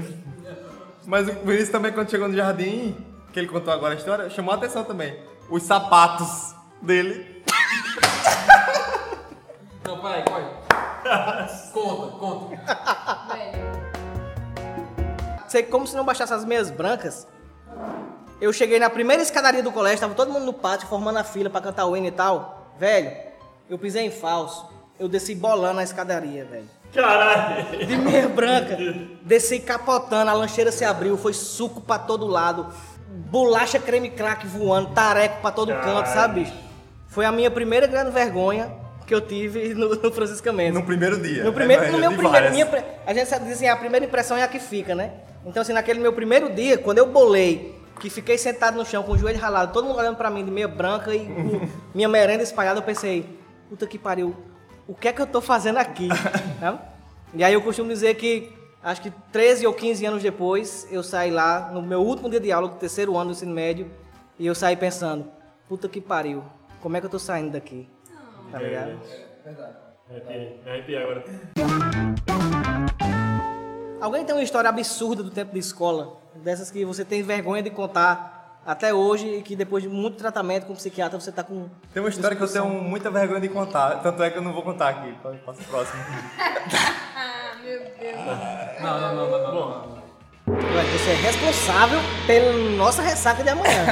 Mas 1.05 1.27
o 1.27 1.33
Vinícius 1.33 1.69
também, 1.69 1.91
quando 1.91 2.09
chegou 2.09 2.27
no 2.27 2.35
jardim, 2.35 2.95
que 3.31 3.39
ele 3.39 3.47
contou 3.47 3.73
agora 3.73 3.93
a 3.93 3.97
história, 3.97 4.29
chamou 4.29 4.53
a 4.53 4.57
atenção 4.57 4.83
também. 4.83 5.19
Os 5.49 5.63
sapatos 5.63 6.55
dele. 6.81 7.43
Não, 9.85 10.01
peraí, 10.01 10.23
peraí. 10.23 10.45
Conta, 11.71 12.17
conta. 12.17 12.55
Velho. 13.35 13.85
sei 15.47 15.61
como 15.61 15.85
se 15.85 15.95
não 15.95 16.03
baixasse 16.03 16.33
as 16.33 16.43
meias 16.43 16.71
brancas, 16.71 17.27
eu 18.41 18.51
cheguei 18.51 18.79
na 18.79 18.89
primeira 18.89 19.21
escadaria 19.21 19.61
do 19.61 19.71
colégio, 19.71 19.99
tava 19.99 20.15
todo 20.15 20.31
mundo 20.31 20.45
no 20.45 20.53
pátio 20.53 20.87
formando 20.87 21.17
a 21.17 21.23
fila 21.23 21.49
pra 21.49 21.61
cantar 21.61 21.85
o 21.85 21.95
hino 21.95 22.07
e 22.07 22.11
tal. 22.11 22.73
Velho, 22.79 23.15
eu 23.69 23.77
pisei 23.77 24.05
em 24.05 24.11
falso. 24.11 24.67
Eu 24.99 25.07
desci 25.09 25.35
bolando 25.35 25.79
a 25.79 25.83
escadaria, 25.83 26.45
velho. 26.45 26.65
Caralho! 26.93 27.85
De 27.85 27.97
meia 27.97 28.27
branca. 28.29 28.77
Desci 29.21 29.59
capotando, 29.59 30.31
a 30.31 30.33
lancheira 30.33 30.71
se 30.71 30.85
abriu, 30.85 31.17
foi 31.17 31.33
suco 31.33 31.81
pra 31.81 31.99
todo 31.99 32.25
lado. 32.25 32.67
Bolacha 33.09 33.79
creme 33.79 34.09
crack 34.09 34.47
voando, 34.47 34.91
tareco 34.93 35.41
pra 35.41 35.51
todo 35.51 35.69
canto, 35.73 35.83
Caralho. 35.83 36.07
sabe, 36.07 36.39
bicho? 36.41 36.53
Foi 37.07 37.25
a 37.25 37.31
minha 37.31 37.51
primeira 37.51 37.87
grande 37.87 38.11
vergonha 38.11 38.71
que 39.05 39.13
eu 39.13 39.21
tive 39.21 39.73
no, 39.75 39.95
no 39.95 40.11
Francisca 40.11 40.51
Mendes. 40.53 40.75
No 40.75 40.83
primeiro 40.85 41.21
dia. 41.21 41.43
No 41.43 41.53
primeiro, 41.53 41.83
É, 41.83 41.91
no 41.91 41.97
meu 41.97 42.11
de 42.11 42.17
primeiro, 42.17 42.51
minha, 42.51 42.85
a 43.05 43.13
gente 43.13 43.27
sabe 43.27 43.43
dizer 43.43 43.55
assim, 43.55 43.67
a 43.67 43.75
primeira 43.75 44.05
impressão 44.05 44.37
é 44.37 44.43
a 44.43 44.47
que 44.47 44.59
fica, 44.59 44.95
né? 44.95 45.11
Então 45.45 45.61
assim, 45.61 45.73
naquele 45.73 45.99
meu 45.99 46.13
primeiro 46.13 46.49
dia, 46.53 46.77
quando 46.77 46.97
eu 46.97 47.05
bolei, 47.05 47.75
que 47.99 48.09
fiquei 48.09 48.37
sentado 48.37 48.77
no 48.77 48.85
chão 48.85 49.03
com 49.03 49.11
o 49.11 49.17
joelho 49.17 49.39
ralado, 49.39 49.71
todo 49.73 49.85
mundo 49.85 49.99
olhando 49.99 50.15
pra 50.17 50.29
mim 50.29 50.43
de 50.43 50.51
meia 50.51 50.67
branca 50.67 51.13
e 51.13 51.25
com 51.25 51.67
minha 51.93 52.07
merenda 52.09 52.43
espalhada, 52.43 52.79
eu 52.79 52.83
pensei, 52.83 53.37
puta 53.69 53.85
que 53.85 53.97
pariu, 53.99 54.35
o 54.87 54.93
que 54.93 55.07
é 55.07 55.13
que 55.13 55.21
eu 55.21 55.27
tô 55.27 55.41
fazendo 55.41 55.77
aqui? 55.77 56.09
Sabe? 56.59 56.79
E 57.37 57.43
aí 57.43 57.53
eu 57.53 57.61
costumo 57.61 57.89
dizer 57.89 58.15
que 58.15 58.49
acho 58.81 59.01
que 59.01 59.11
13 59.33 59.67
ou 59.67 59.73
15 59.73 60.05
anos 60.05 60.23
depois, 60.23 60.87
eu 60.89 61.03
saí 61.03 61.29
lá 61.29 61.69
no 61.69 61.81
meu 61.81 62.01
último 62.01 62.29
dia 62.29 62.39
de 62.39 62.49
aula 62.49 62.69
do 62.69 62.75
terceiro 62.75 63.17
ano 63.17 63.31
do 63.31 63.35
ensino 63.35 63.53
médio, 63.53 63.91
e 64.39 64.47
eu 64.47 64.55
saí 64.55 64.77
pensando, 64.77 65.29
puta 65.67 65.89
que 65.89 65.99
pariu, 65.99 66.45
como 66.81 66.95
é 66.95 67.01
que 67.01 67.07
eu 67.07 67.09
tô 67.09 67.19
saindo 67.19 67.51
daqui? 67.51 67.89
Tá 68.49 68.59
ligado? 68.59 68.97
Arrepiei, 70.09 70.61
me 70.63 70.71
arrepiei 70.71 70.97
agora. 70.97 71.25
Alguém 73.99 74.23
tem 74.23 74.33
uma 74.33 74.43
história 74.43 74.69
absurda 74.69 75.21
do 75.21 75.31
tempo 75.31 75.51
de 75.51 75.59
escola? 75.59 76.21
Dessas 76.35 76.71
que 76.71 76.85
você 76.85 77.03
tem 77.03 77.21
vergonha 77.21 77.61
de 77.61 77.71
contar 77.71 78.34
até 78.65 78.93
hoje 78.93 79.27
e 79.27 79.41
que 79.41 79.55
depois 79.55 79.83
de 79.83 79.89
muito 79.89 80.17
tratamento 80.17 80.65
com 80.65 80.73
o 80.73 80.75
psiquiatra 80.75 81.19
você 81.19 81.31
tá 81.31 81.43
com. 81.43 81.69
Tem 81.93 82.01
uma 82.01 82.09
história 82.09 82.35
que 82.35 82.41
eu 82.43 82.51
tenho 82.51 82.65
muita 82.67 83.11
vergonha 83.11 83.39
de 83.41 83.49
contar, 83.49 84.01
tanto 84.01 84.23
é 84.23 84.29
que 84.31 84.37
eu 84.37 84.41
não 84.41 84.53
vou 84.53 84.63
contar 84.63 84.89
aqui. 84.89 85.13
Passa 85.45 85.61
o 85.61 85.65
próximo. 85.65 86.03
Ah, 87.17 87.55
meu 87.63 87.79
Deus. 87.79 88.81
Não, 88.81 88.99
não, 88.99 89.15
não, 89.15 89.29
não, 89.31 89.53
não. 89.53 89.87
não. 89.87 89.95
Ué, 90.47 90.83
Você 90.83 91.11
é 91.11 91.13
responsável 91.15 91.99
pela 92.27 92.51
nossa 92.75 93.01
ressaca 93.01 93.41
de 93.41 93.49
amanhã. 93.49 93.85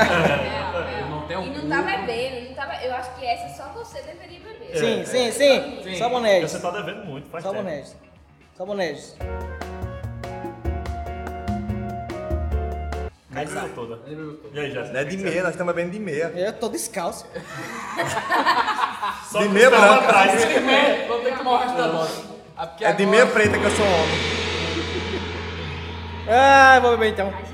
Eu 1.01 1.07
não 1.09 1.27
tenho 1.27 1.43
E 1.43 1.49
não 1.67 1.69
tá 1.69 1.81
bebendo, 1.81 2.49
não 2.49 2.55
tá 2.55 2.65
be- 2.65 2.85
Eu 2.85 2.93
acho 2.93 3.15
que 3.15 3.25
essa 3.25 3.63
só 3.63 3.69
você 3.69 4.01
deveria 4.01 4.39
beber. 4.41 4.77
sim, 4.77 5.05
sim, 5.05 5.31
sim, 5.31 5.81
Sim. 5.83 5.95
Só 5.97 6.09
Bonedes. 6.09 6.51
Você 6.51 6.59
tá 6.59 6.71
devendo 6.71 7.05
muito, 7.05 7.29
faz 7.29 7.43
Só 7.43 7.51
tempo. 7.51 7.63
Bonedes. 7.63 7.95
Só 8.55 8.65
Nem 13.45 13.53
bebeu 13.53 13.69
toda. 13.75 13.99
E 14.53 14.59
aí, 14.59 14.71
Jéssica? 14.71 14.93
Não 14.93 14.99
é 14.99 15.03
de 15.03 15.17
meia, 15.17 15.43
nós 15.43 15.51
estamos 15.51 15.73
bebendo 15.73 15.91
de 15.93 15.99
meia. 15.99 16.31
Eu 16.35 16.53
tô 16.53 16.69
descalço. 16.69 17.25
Só 19.31 19.39
de 19.41 19.49
meia 19.49 19.69
branca. 19.69 19.95
atrás. 19.95 20.31
Vou 21.07 21.19
ter 21.19 21.31
que 21.31 21.37
tomar 21.37 21.51
o 21.51 21.57
resto 21.57 21.77
da 21.77 21.87
dose. 21.87 22.23
Ah, 22.57 22.69
É 22.81 22.93
de 22.93 23.05
meia 23.05 23.25
preta 23.27 23.57
que 23.57 23.65
eu 23.65 23.71
sou 23.71 23.85
homem. 23.85 24.33
Ah, 26.25 26.79
vou 26.81 26.91
beber 26.91 27.09
então. 27.11 27.29
Mas. 27.31 27.51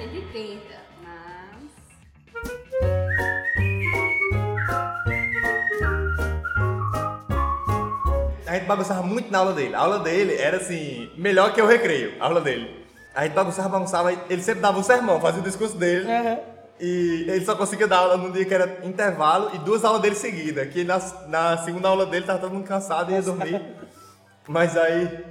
A 8.47 8.53
gente 8.55 8.65
bagunçava 8.65 9.03
muito 9.03 9.31
na 9.31 9.39
aula 9.39 9.53
dele. 9.53 9.75
A 9.75 9.79
aula 9.79 9.99
dele 9.99 10.35
era 10.35 10.57
assim, 10.57 11.11
melhor 11.15 11.53
que 11.53 11.61
o 11.61 11.67
recreio, 11.67 12.13
a 12.19 12.25
aula 12.25 12.41
dele. 12.41 12.78
A 13.13 13.23
gente 13.23 13.33
bagunçava, 13.33 13.69
bagunçava, 13.69 14.13
ele 14.29 14.41
sempre 14.41 14.61
dava 14.61 14.77
um 14.77 14.83
sermão, 14.83 15.19
fazia 15.19 15.41
o 15.41 15.43
discurso 15.43 15.77
dele. 15.77 16.09
Aham. 16.09 16.39
E 16.79 17.25
ele 17.27 17.43
só 17.43 17.55
conseguia 17.55 17.87
dar 17.87 17.97
aula 17.97 18.15
num 18.15 18.31
dia 18.31 18.45
que 18.45 18.53
era 18.53 18.79
intervalo 18.85 19.51
e 19.53 19.57
duas 19.59 19.83
aulas 19.83 20.01
dele 20.01 20.15
seguidas. 20.15 20.69
Que 20.69 20.85
na, 20.85 20.97
na 21.27 21.57
segunda 21.57 21.89
aula 21.89 22.05
dele 22.05 22.25
tava 22.25 22.39
todo 22.39 22.53
mundo 22.53 22.65
cansado 22.65 23.11
e 23.11 23.15
ia 23.15 23.21
dormir. 23.21 23.61
Mas 24.47 24.77
aí 24.77 25.25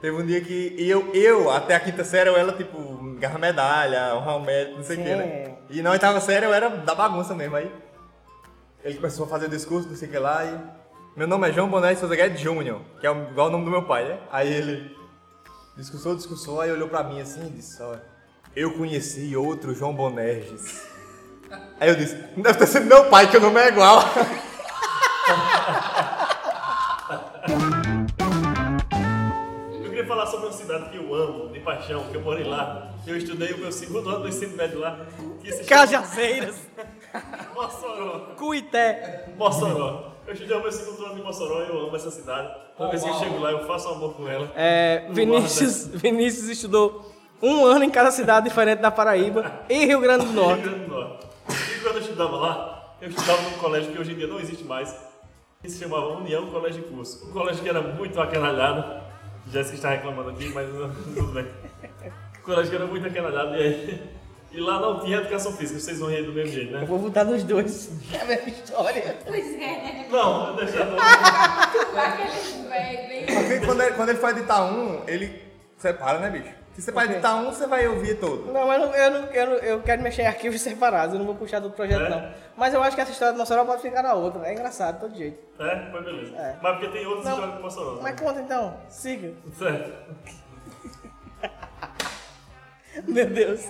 teve 0.00 0.14
um 0.14 0.26
dia 0.26 0.40
que 0.42 0.76
eu, 0.78 1.10
eu 1.14 1.50
até 1.50 1.74
a 1.74 1.80
quinta 1.80 2.04
série, 2.04 2.28
eu 2.28 2.36
era 2.36 2.52
tipo, 2.52 2.78
garra 3.18 3.38
medalha, 3.38 4.14
honrar 4.14 4.36
o 4.36 4.40
mérito, 4.40 4.76
não 4.76 4.84
sei 4.84 4.96
o 4.98 5.02
que, 5.02 5.14
né? 5.14 5.54
E 5.70 5.82
na 5.82 5.90
oitava 5.90 6.20
série 6.20 6.44
eu 6.44 6.52
era 6.52 6.68
da 6.68 6.94
bagunça 6.94 7.34
mesmo. 7.34 7.56
Aí 7.56 7.72
ele 8.84 8.96
começou 8.96 9.24
a 9.24 9.28
fazer 9.28 9.46
o 9.46 9.50
discurso, 9.50 9.88
não 9.88 9.96
sei 9.96 10.08
o 10.08 10.10
que 10.10 10.18
lá, 10.18 10.44
e. 10.44 10.76
Meu 11.16 11.26
nome 11.26 11.48
é 11.48 11.52
João 11.52 11.66
Boné 11.66 11.94
de 11.94 12.00
Souza 12.00 12.14
Guedes 12.14 12.38
Júnior, 12.38 12.82
que 13.00 13.06
é 13.06 13.10
igual 13.10 13.48
o 13.48 13.50
nome 13.50 13.64
do 13.64 13.70
meu 13.70 13.84
pai, 13.84 14.04
né? 14.04 14.18
Aí 14.30 14.52
ele 14.52 14.94
discursou, 15.76 16.16
discursou, 16.16 16.60
aí 16.60 16.72
olhou 16.72 16.88
pra 16.88 17.04
mim 17.04 17.20
assim 17.20 17.46
e 17.46 17.50
disse, 17.50 17.82
ó, 17.82 17.96
eu 18.54 18.72
conheci 18.76 19.36
outro 19.36 19.74
João 19.74 19.94
Bonerges. 19.94 20.86
Aí 21.78 21.88
eu 21.88 21.94
disse, 21.94 22.16
não 22.34 22.42
deve 22.42 22.58
ter 22.58 22.66
sido 22.66 22.86
meu 22.86 23.08
pai, 23.10 23.30
que 23.30 23.36
o 23.36 23.40
nome 23.40 23.60
é 23.60 23.68
igual. 23.68 24.02
Eu 29.82 29.90
queria 29.90 30.06
falar 30.06 30.26
sobre 30.26 30.46
uma 30.46 30.52
cidade 30.52 30.90
que 30.90 30.96
eu 30.96 31.14
amo, 31.14 31.52
de 31.52 31.60
paixão, 31.60 32.04
que 32.04 32.16
eu 32.16 32.22
morei 32.22 32.44
lá. 32.44 32.94
Eu 33.06 33.16
estudei 33.16 33.52
o 33.52 33.58
meu 33.58 33.70
segundo 33.70 34.08
ano 34.08 34.20
do 34.20 34.28
ensino 34.28 34.56
médio 34.56 34.80
lá. 34.80 35.06
Que 35.40 35.52
se 35.52 35.64
chama 35.64 35.68
Cajazeiras. 35.68 36.56
Mossoró. 37.54 38.34
Cuité. 38.36 39.28
Mossoró. 39.36 40.15
Eu 40.26 40.32
estudei 40.32 40.56
o 40.56 40.60
meu 40.60 40.72
segundo 40.72 41.04
ano 41.06 41.18
em 41.18 41.22
Mossoró 41.22 41.62
e 41.62 41.68
eu 41.68 41.78
amo 41.86 41.94
essa 41.94 42.10
cidade. 42.10 42.52
Toda 42.76 42.90
vez 42.90 43.02
que 43.02 43.08
eu 43.08 43.14
chego 43.14 43.38
lá, 43.38 43.52
eu 43.52 43.66
faço 43.66 43.88
amor 43.88 44.14
com 44.14 44.28
ela. 44.28 44.50
É, 44.56 45.06
Vinícius, 45.10 45.86
Vinícius 45.94 46.48
estudou 46.48 47.12
um 47.42 47.64
ano 47.64 47.84
em 47.84 47.90
cada 47.90 48.10
cidade 48.10 48.48
diferente 48.48 48.80
da 48.80 48.90
Paraíba 48.90 49.60
e 49.68 49.84
Rio 49.86 50.00
Grande 50.00 50.24
do 50.26 50.32
Rio 50.32 50.42
Norte. 50.42 50.62
Grande 50.62 50.80
do 50.80 50.88
Norte. 50.88 51.26
E 51.48 51.80
quando 51.80 51.96
eu 51.96 52.00
estudava 52.02 52.36
lá, 52.36 52.96
eu 53.00 53.08
estudava 53.08 53.42
num 53.42 53.58
colégio 53.58 53.92
que 53.92 53.98
hoje 54.00 54.12
em 54.12 54.16
dia 54.16 54.26
não 54.26 54.40
existe 54.40 54.64
mais, 54.64 54.94
que 55.62 55.70
se 55.70 55.78
chamava 55.78 56.06
União 56.16 56.46
Colégio 56.50 56.82
de 56.82 56.88
Curso. 56.88 57.28
Um 57.28 57.32
colégio 57.32 57.62
que 57.62 57.68
era 57.68 57.80
muito 57.80 58.20
acanalhado. 58.20 59.04
Jéssica 59.52 59.76
está 59.76 59.90
reclamando 59.90 60.30
aqui, 60.30 60.48
mas 60.48 60.68
tudo 61.14 61.32
bem. 61.32 61.46
Um 62.40 62.42
colégio 62.42 62.70
que 62.70 62.76
era 62.76 62.86
muito 62.86 63.06
acanalhado 63.06 63.54
e, 63.54 63.62
aí- 63.62 64.00
e 64.52 64.60
lá 64.60 64.80
não 64.80 65.00
tinha 65.00 65.18
educação 65.18 65.52
física, 65.52 65.78
vocês 65.80 65.98
vão 65.98 66.08
rir 66.08 66.22
do 66.22 66.32
mesmo 66.32 66.52
jeito, 66.52 66.72
Eu 66.74 66.80
né? 66.80 66.86
vou 66.86 66.98
voltar 66.98 67.24
nos 67.24 67.42
dois. 67.44 67.90
É 68.12 68.20
a 68.20 68.24
mesma 68.24 68.48
história. 68.48 69.16
Pois 69.26 69.54
é. 69.60 70.06
Não, 70.10 70.56
deixa 70.56 70.76
eu... 70.78 70.96
Aquele 71.98 72.68
velho, 72.68 73.66
quando 73.66 73.80
ele, 73.82 73.94
quando 73.94 74.08
ele 74.10 74.18
faz 74.18 74.36
editar 74.36 74.64
um, 74.64 75.02
ele 75.06 75.42
separa, 75.76 76.18
né, 76.18 76.30
bicho? 76.30 76.54
Se 76.74 76.82
você 76.82 76.92
faz 76.92 77.10
editar 77.10 77.36
um, 77.36 77.46
você 77.46 77.66
vai 77.66 77.88
ouvir 77.88 78.18
todo. 78.20 78.52
Não, 78.52 78.66
mas 78.66 78.78
não- 78.80 78.94
eu, 78.94 79.10
não, 79.10 79.26
eu, 79.30 79.46
não- 79.46 79.56
eu 79.56 79.82
quero 79.82 80.02
mexer 80.02 80.22
em 80.22 80.26
arquivos 80.26 80.60
separados, 80.62 81.14
eu 81.14 81.18
não 81.18 81.24
vou 81.26 81.34
puxar 81.34 81.58
do 81.58 81.70
projeto 81.70 82.02
É? 82.02 82.08
não. 82.10 82.30
Mas 82.56 82.74
eu 82.74 82.82
acho 82.82 82.94
que 82.94 83.00
essa 83.02 83.12
história 83.12 83.32
do 83.32 83.38
Mossoró 83.38 83.64
pode 83.64 83.80
ficar 83.82 84.02
na 84.02 84.12
outra. 84.14 84.46
É 84.46 84.52
engraçado, 84.52 84.94
de 84.96 85.00
todo 85.00 85.16
jeito. 85.16 85.38
É, 85.62 85.90
foi 85.90 86.02
beleza. 86.02 86.36
É. 86.36 86.56
Mas 86.62 86.72
porque 86.78 86.88
tem 86.92 87.06
outras 87.06 87.26
histórias 87.32 87.56
de 87.56 87.62
Mossoró. 87.62 87.92
né? 87.94 88.00
Mas 88.02 88.20
conta 88.20 88.40
então, 88.40 88.76
siga. 88.90 89.32
Certo. 89.58 89.92
Meu 93.06 93.26
Deus. 93.26 93.60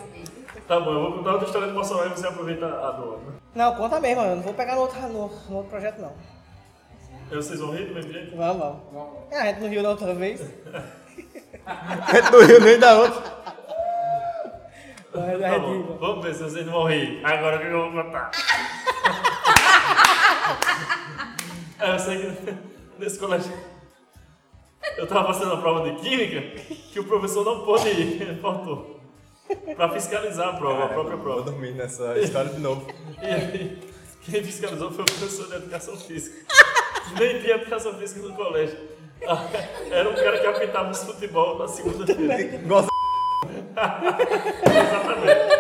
Tá 0.67 0.81
bom, 0.81 0.93
eu 0.93 1.01
vou 1.03 1.13
contar 1.13 1.33
outra 1.33 1.47
história 1.47 1.69
de 1.69 1.75
Mossoró 1.75 2.05
e 2.07 2.09
você 2.09 2.27
aproveita 2.27 2.67
a 2.67 2.91
dor. 2.93 3.19
né? 3.19 3.33
Não, 3.55 3.75
conta 3.77 4.01
mesmo, 4.01 4.23
eu 4.23 4.37
não 4.37 4.43
vou 4.43 4.55
pegar 4.55 4.75
no 4.75 4.81
outro, 4.83 5.01
no, 5.03 5.09
no 5.49 5.57
outro 5.57 5.71
projeto 5.71 6.01
não. 6.01 6.13
E 7.31 7.35
vocês 7.35 7.61
vão 7.61 7.71
rir 7.73 7.87
do 7.87 7.95
mesmo 7.95 8.13
jeito? 8.13 8.37
Vamos, 8.37 8.77
vamos. 8.93 9.15
É, 9.31 9.39
a 9.41 9.45
gente 9.47 9.61
não 9.61 9.69
riu 9.69 9.83
da 9.83 9.91
outra 9.91 10.15
vez. 10.15 10.41
A 11.67 12.15
gente 12.17 12.31
não 12.33 12.47
riu 12.47 12.61
nem 12.61 12.79
da 12.79 12.95
outra. 12.95 13.37
Mas 15.15 15.41
Tá 15.41 15.49
gente 15.51 15.61
bom, 15.63 15.97
vamos 15.99 16.25
ver 16.25 16.35
se 16.35 16.43
vocês 16.43 16.67
não 16.67 16.73
vão 16.73 16.85
rir. 16.89 17.25
Agora 17.25 17.57
o 17.57 17.61
que 17.61 17.67
eu 17.67 17.91
vou 17.91 18.03
contar? 18.05 18.31
É, 21.81 21.91
eu 21.95 21.99
sei 21.99 22.19
que 22.19 22.55
nesse 22.99 23.19
colégio 23.19 23.53
eu 24.97 25.07
tava 25.07 25.33
fazendo 25.33 25.55
a 25.55 25.57
prova 25.59 25.91
de 25.91 25.97
química 26.01 26.41
que 26.93 27.01
o 27.01 27.05
professor 27.05 27.45
não 27.45 27.65
pôde 27.65 27.89
ir, 27.89 28.39
faltou. 28.41 28.96
Pra 29.77 29.89
fiscalizar 29.91 30.49
a 30.49 30.53
prova, 30.55 30.85
a 30.85 30.89
própria 30.89 31.17
Vou 31.17 31.25
prova. 31.25 31.43
dormir 31.51 31.73
nessa 31.73 32.19
história 32.19 32.51
de 32.53 32.61
novo. 32.61 32.87
E 33.23 33.27
aí, 33.27 33.79
quem 34.23 34.43
fiscalizou 34.45 34.91
foi 34.91 35.03
o 35.03 35.07
professor 35.07 35.47
de 35.49 35.55
educação 35.57 35.97
física. 35.97 36.37
Nem 37.19 37.41
tinha 37.41 37.55
educação 37.55 37.95
física 37.95 38.21
no 38.27 38.35
colégio. 38.35 38.77
Era 39.91 40.09
um 40.11 40.15
cara 40.15 40.39
que 40.39 40.47
apitava 40.47 40.91
os 40.91 41.03
futebol 41.05 41.59
na 41.59 41.67
segunda-feira. 41.69 42.59
Gosta 42.67 42.91
Exatamente. 44.67 45.57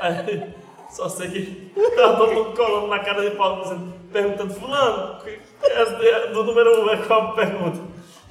Aí, 0.00 0.54
só 0.90 1.08
sei 1.08 1.28
que 1.28 1.72
tava 1.96 2.16
todo 2.16 2.32
mundo 2.34 2.56
colando 2.56 2.86
na 2.86 2.98
cara 3.00 3.28
de 3.28 3.36
Paulo, 3.36 3.62
dizendo, 3.62 3.94
perguntando, 4.12 4.54
fulano, 4.54 5.20
que- 5.22 5.40
é 5.64 6.26
do 6.32 6.44
número 6.44 6.84
um 6.84 6.90
é 6.90 6.96
qual 6.98 7.20
a 7.30 7.32
pergunta? 7.34 7.80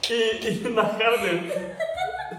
E, 0.10 0.48
e 0.48 0.70
na 0.70 0.86
cara 0.86 1.18
dele, 1.18 1.52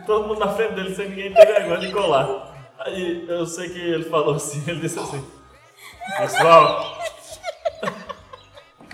todo 0.07 0.29
mundo 0.29 0.41
na 0.41 0.49
frente 0.49 0.75
dele, 0.75 0.95
sem 0.95 1.09
ninguém 1.09 1.33
ter 1.33 1.47
vergonha 1.47 1.81
de 1.81 1.91
colar. 1.93 2.53
Aí 2.79 3.25
eu 3.29 3.47
sei 3.47 3.71
que 3.71 3.79
ele 3.79 4.05
falou 4.05 4.35
assim, 4.35 4.63
ele 4.67 4.81
disse 4.81 4.99
assim, 4.99 5.25
pessoal, 6.17 6.99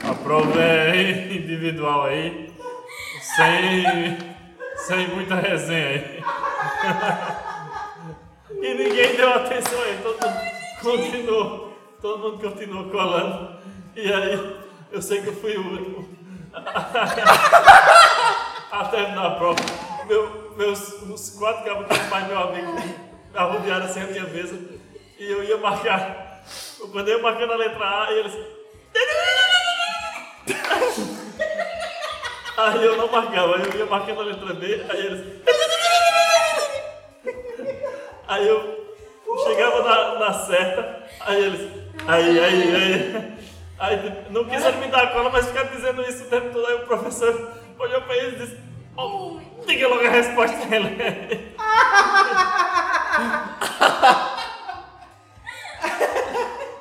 a 0.03 0.15
prova 0.23 0.63
é 0.63 1.31
individual 1.31 2.05
aí, 2.07 2.53
sem, 3.37 4.19
sem 4.77 5.09
muita 5.09 5.35
resenha 5.35 5.89
aí. 5.89 6.23
E 8.51 8.75
ninguém 8.75 9.17
deu 9.17 9.35
atenção 9.35 9.83
aí, 9.83 9.99
todo 10.03 10.27
mundo 10.27 10.41
continuou, 10.81 11.77
todo 12.01 12.19
mundo 12.19 12.39
continuou 12.51 12.91
colando. 12.91 13.59
E 13.95 14.13
aí, 14.13 14.57
eu 14.91 15.03
sei 15.03 15.21
que 15.21 15.29
eu 15.29 15.35
fui 15.35 15.57
o 15.57 15.67
último 15.67 16.09
a 18.73 18.85
terminar 18.91 19.27
a 19.27 19.31
prova. 19.33 19.84
Meu, 20.07 20.53
meus 20.57 21.03
os 21.03 21.31
quatro 21.31 21.65
cabos 21.65 21.87
que 21.87 22.11
pai 22.11 22.29
meu 22.29 22.39
amigo 22.39 22.75
arrodearam 23.35 23.87
assim 23.87 24.01
a 24.01 24.07
minha 24.07 24.25
mesa 24.25 24.59
e 25.19 25.31
eu 25.31 25.43
ia 25.45 25.57
marcar. 25.57 26.43
Quando 26.93 27.09
eu 27.09 27.17
ia 27.17 27.23
marcando 27.23 27.53
a 27.53 27.57
letra 27.57 28.05
A, 28.05 28.13
eles. 28.13 28.33
Aí 32.57 32.85
eu 32.85 32.97
não 32.97 33.11
marcava, 33.11 33.57
eu 33.57 33.79
ia 33.79 33.87
marcando 33.87 34.21
a 34.21 34.25
letra 34.25 34.55
B, 34.55 34.87
aí 34.89 35.07
eles. 35.07 35.43
Aí 38.29 38.47
eu 38.47 38.95
chegava 39.45 39.83
na, 39.83 40.19
na 40.21 40.33
certa, 40.47 41.03
aí 41.21 41.45
eles. 41.45 41.61
Aí, 42.07 42.39
aí, 42.39 42.77
aí. 42.77 43.35
Aí 43.77 44.25
não 44.31 44.45
quiseram 44.45 44.79
me 44.79 44.87
dar 44.87 45.13
cola, 45.13 45.31
mas 45.31 45.47
ficaram 45.47 45.75
dizendo 45.75 46.03
isso 46.03 46.25
o 46.25 46.29
tempo 46.29 46.53
todo. 46.53 46.67
Aí 46.67 46.77
o 46.77 46.87
professor 46.87 47.53
olhou 47.77 48.01
pra 48.03 48.17
eles 48.17 48.35
e 48.35 48.47
disse: 48.47 48.57
oh, 48.97 49.41
diga 49.67 49.89
logo 49.89 50.07
a 50.07 50.11
resposta 50.11 50.57
dele. 50.67 50.97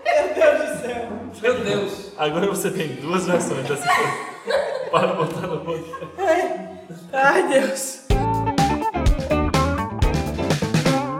Meu 0.05 0.33
Deus 0.33 0.59
do 0.59 0.81
céu. 0.81 1.09
Meu 1.41 1.63
Deus. 1.63 2.13
Agora 2.17 2.47
você 2.47 2.71
tem 2.71 2.95
duas 2.95 3.25
versões 3.25 3.67
dessa 3.67 3.87
coisa 3.87 4.13
para 4.91 5.07
botar 5.07 5.47
no 5.47 5.59
podcast. 5.59 6.07
Ai, 7.11 7.47
Deus. 7.47 8.03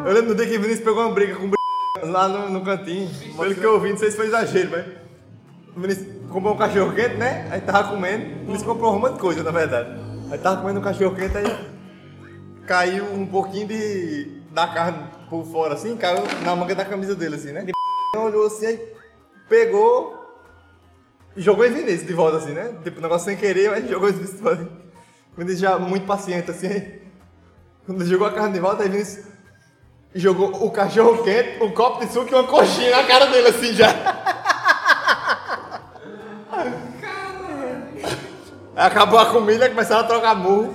Eu 0.06 0.14
lembro 0.14 0.36
do 0.36 0.36
dia 0.36 0.48
que 0.48 0.58
o 0.58 0.62
Vinícius 0.62 0.86
pegou 0.86 1.04
uma 1.04 1.14
briga 1.14 1.36
com 1.36 1.46
o 1.46 1.50
b... 1.50 1.56
lá 2.04 2.28
no, 2.28 2.50
no 2.50 2.62
cantinho. 2.62 3.10
Pelo 3.36 3.56
que 3.56 3.64
eu 3.64 3.74
ouvi, 3.74 3.90
não 3.92 3.98
sei 3.98 4.12
se 4.12 4.18
foi 4.18 4.28
exagero, 4.28 4.70
mas. 4.72 4.86
O 5.76 5.80
Vinícius 5.80 6.08
comprou 6.30 6.54
um 6.54 6.58
cachorro 6.58 6.94
quente, 6.94 7.16
né? 7.16 7.48
Aí 7.50 7.62
tava 7.62 7.90
comendo. 7.90 8.26
O 8.26 8.46
Vinícius 8.46 8.64
comprou 8.64 8.96
um 8.96 9.00
monte 9.00 9.14
de 9.14 9.20
coisa, 9.20 9.42
na 9.44 9.52
verdade. 9.52 10.13
Aí 10.32 10.38
tava 10.38 10.62
comendo 10.62 10.80
um 10.80 10.84
cachorro 10.84 11.16
quente, 11.16 11.38
aí 11.38 11.74
caiu 12.66 13.06
um 13.14 13.26
pouquinho 13.26 13.68
de. 13.68 14.42
da 14.52 14.68
carne 14.68 15.08
por 15.30 15.46
fora, 15.46 15.74
assim, 15.74 15.96
caiu 15.98 16.24
na 16.44 16.56
manga 16.56 16.76
da 16.76 16.86
camisa 16.86 17.16
dele, 17.16 17.36
assim, 17.36 17.52
né? 17.52 17.66
Olhou 18.16 18.46
assim, 18.46 18.68
aí 18.68 18.94
pegou 19.50 20.24
e 21.36 21.42
jogou 21.42 21.66
em 21.66 21.72
Vinícius 21.72 22.06
de 22.08 22.14
volta, 22.14 22.38
assim, 22.38 22.52
né? 22.52 22.76
Tipo, 22.84 23.02
negócio 23.02 23.26
sem 23.26 23.38
querer, 23.38 23.72
mas 23.72 23.90
jogou 23.90 24.10
em 24.10 24.14
Vinícius 24.14 24.38
de 24.38 24.44
volta. 24.44 24.70
Vinícius 25.36 25.60
já 25.60 25.80
muito 25.80 26.06
paciente, 26.06 26.52
assim. 26.52 26.68
aí, 26.68 27.02
Quando 27.86 28.06
jogou 28.06 28.28
a 28.28 28.32
carne 28.32 28.54
de 28.54 28.60
volta, 28.60 28.84
aí 28.84 28.90
Vinícius 28.90 29.26
jogou 30.14 30.64
o 30.64 30.70
cachorro 30.70 31.24
quente, 31.24 31.64
um 31.64 31.72
copo 31.72 32.06
de 32.06 32.12
suco 32.14 32.30
e 32.30 32.36
uma 32.36 32.44
coxinha 32.44 32.92
na 32.92 33.04
cara 33.04 33.26
dele, 33.26 33.48
assim, 33.48 33.74
já. 33.74 33.88
Acabou 38.76 39.20
a 39.20 39.28
comida, 39.28 39.70
começaram 39.70 40.02
a 40.02 40.08
trocar 40.08 40.36
murro. 40.36 40.74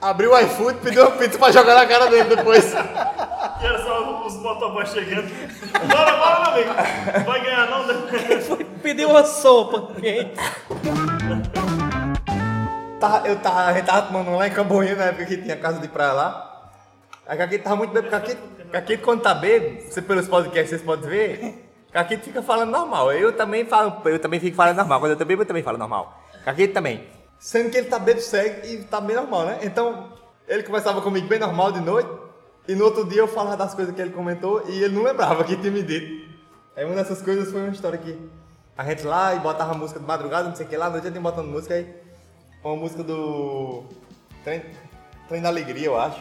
Abriu 0.00 0.32
o 0.32 0.38
iFood, 0.38 0.78
pediu 0.78 1.02
uma 1.02 1.10
pizza 1.16 1.38
pra 1.38 1.50
jogar 1.50 1.74
na 1.74 1.86
cara 1.86 2.06
dele 2.06 2.34
depois. 2.34 2.72
E 2.72 3.66
era 3.66 3.82
só 3.82 4.26
os 4.26 4.34
motoboys 4.36 4.88
chegando. 4.90 5.28
Bora, 5.88 6.16
bora, 6.16 6.40
meu 6.40 6.52
amigo. 6.52 7.24
Vai 7.26 7.40
ganhar 7.44 7.68
não, 7.68 7.86
né? 7.86 7.94
Pediu 8.82 9.10
uma 9.10 9.24
sopa 9.24 9.92
quente. 10.00 10.34
Tava- 12.98 13.28
eu 13.28 13.36
tava, 13.36 13.60
a 13.66 13.72
gente 13.74 13.84
tava 13.86 14.02
tomando 14.02 14.30
um 14.30 14.36
lá 14.36 14.46
em 14.46 14.50
Camboinha, 14.52 14.94
na 14.94 15.04
época 15.06 15.26
que 15.26 15.36
tinha 15.38 15.56
casa 15.56 15.80
de 15.80 15.88
praia 15.88 16.12
lá. 16.12 16.70
Aí 17.26 17.36
Caquito 17.36 17.64
tava 17.64 17.76
muito 17.76 17.92
bêbado. 17.92 18.10
Caquito, 18.10 18.40
Caquito 18.72 19.02
quando 19.02 19.20
tá 19.22 19.34
bêbado, 19.34 19.82
você 19.82 20.00
pelos 20.00 20.28
podcasts 20.28 20.70
vocês 20.70 20.82
podem 20.82 21.08
ver, 21.10 21.69
Caquito 21.92 22.24
fica 22.24 22.42
falando 22.42 22.70
normal. 22.70 23.12
Eu 23.12 23.36
também 23.36 23.64
falo, 23.64 24.00
eu 24.04 24.18
também 24.18 24.38
fico 24.40 24.56
falando 24.56 24.76
normal. 24.76 25.00
Quando 25.00 25.12
eu 25.12 25.18
tô 25.18 25.24
bêbado, 25.24 25.42
eu 25.42 25.48
também 25.48 25.62
falo 25.62 25.78
normal. 25.78 26.22
Caquito 26.44 26.74
também. 26.74 27.06
Sendo 27.38 27.70
que 27.70 27.78
ele 27.78 27.88
tá 27.88 27.98
bêbado 27.98 28.22
segue 28.22 28.74
e 28.74 28.84
tá 28.84 29.00
bem 29.00 29.16
normal, 29.16 29.46
né? 29.46 29.58
Então, 29.62 30.12
ele 30.46 30.62
conversava 30.62 31.00
comigo 31.00 31.26
bem 31.28 31.38
normal 31.38 31.72
de 31.72 31.80
noite, 31.80 32.10
e 32.68 32.74
no 32.74 32.84
outro 32.84 33.04
dia 33.04 33.20
eu 33.20 33.28
falava 33.28 33.56
das 33.56 33.74
coisas 33.74 33.94
que 33.94 34.00
ele 34.00 34.10
comentou 34.10 34.62
e 34.68 34.82
ele 34.82 34.94
não 34.94 35.02
lembrava 35.02 35.42
que 35.44 35.56
tinha 35.56 35.72
me 35.72 35.82
dito. 35.82 36.28
Aí 36.76 36.84
uma 36.84 36.94
dessas 36.94 37.22
coisas 37.22 37.50
foi 37.50 37.60
uma 37.60 37.70
história 37.70 37.98
que 37.98 38.18
a 38.76 38.84
gente 38.84 39.04
lá 39.04 39.34
e 39.34 39.38
botava 39.38 39.74
música 39.74 39.98
de 39.98 40.06
madrugada, 40.06 40.48
não 40.48 40.56
sei 40.56 40.66
o 40.66 40.68
que 40.68 40.76
lá, 40.76 40.86
à 40.86 40.90
noite 40.90 41.06
a 41.06 41.10
gente 41.10 41.20
botando 41.20 41.46
música 41.46 41.74
aí. 41.74 41.94
Uma 42.62 42.76
música 42.76 43.02
do. 43.02 43.84
Trem, 44.44 44.62
Trem 45.28 45.40
da 45.40 45.48
Alegria, 45.48 45.86
eu 45.86 45.98
acho. 45.98 46.20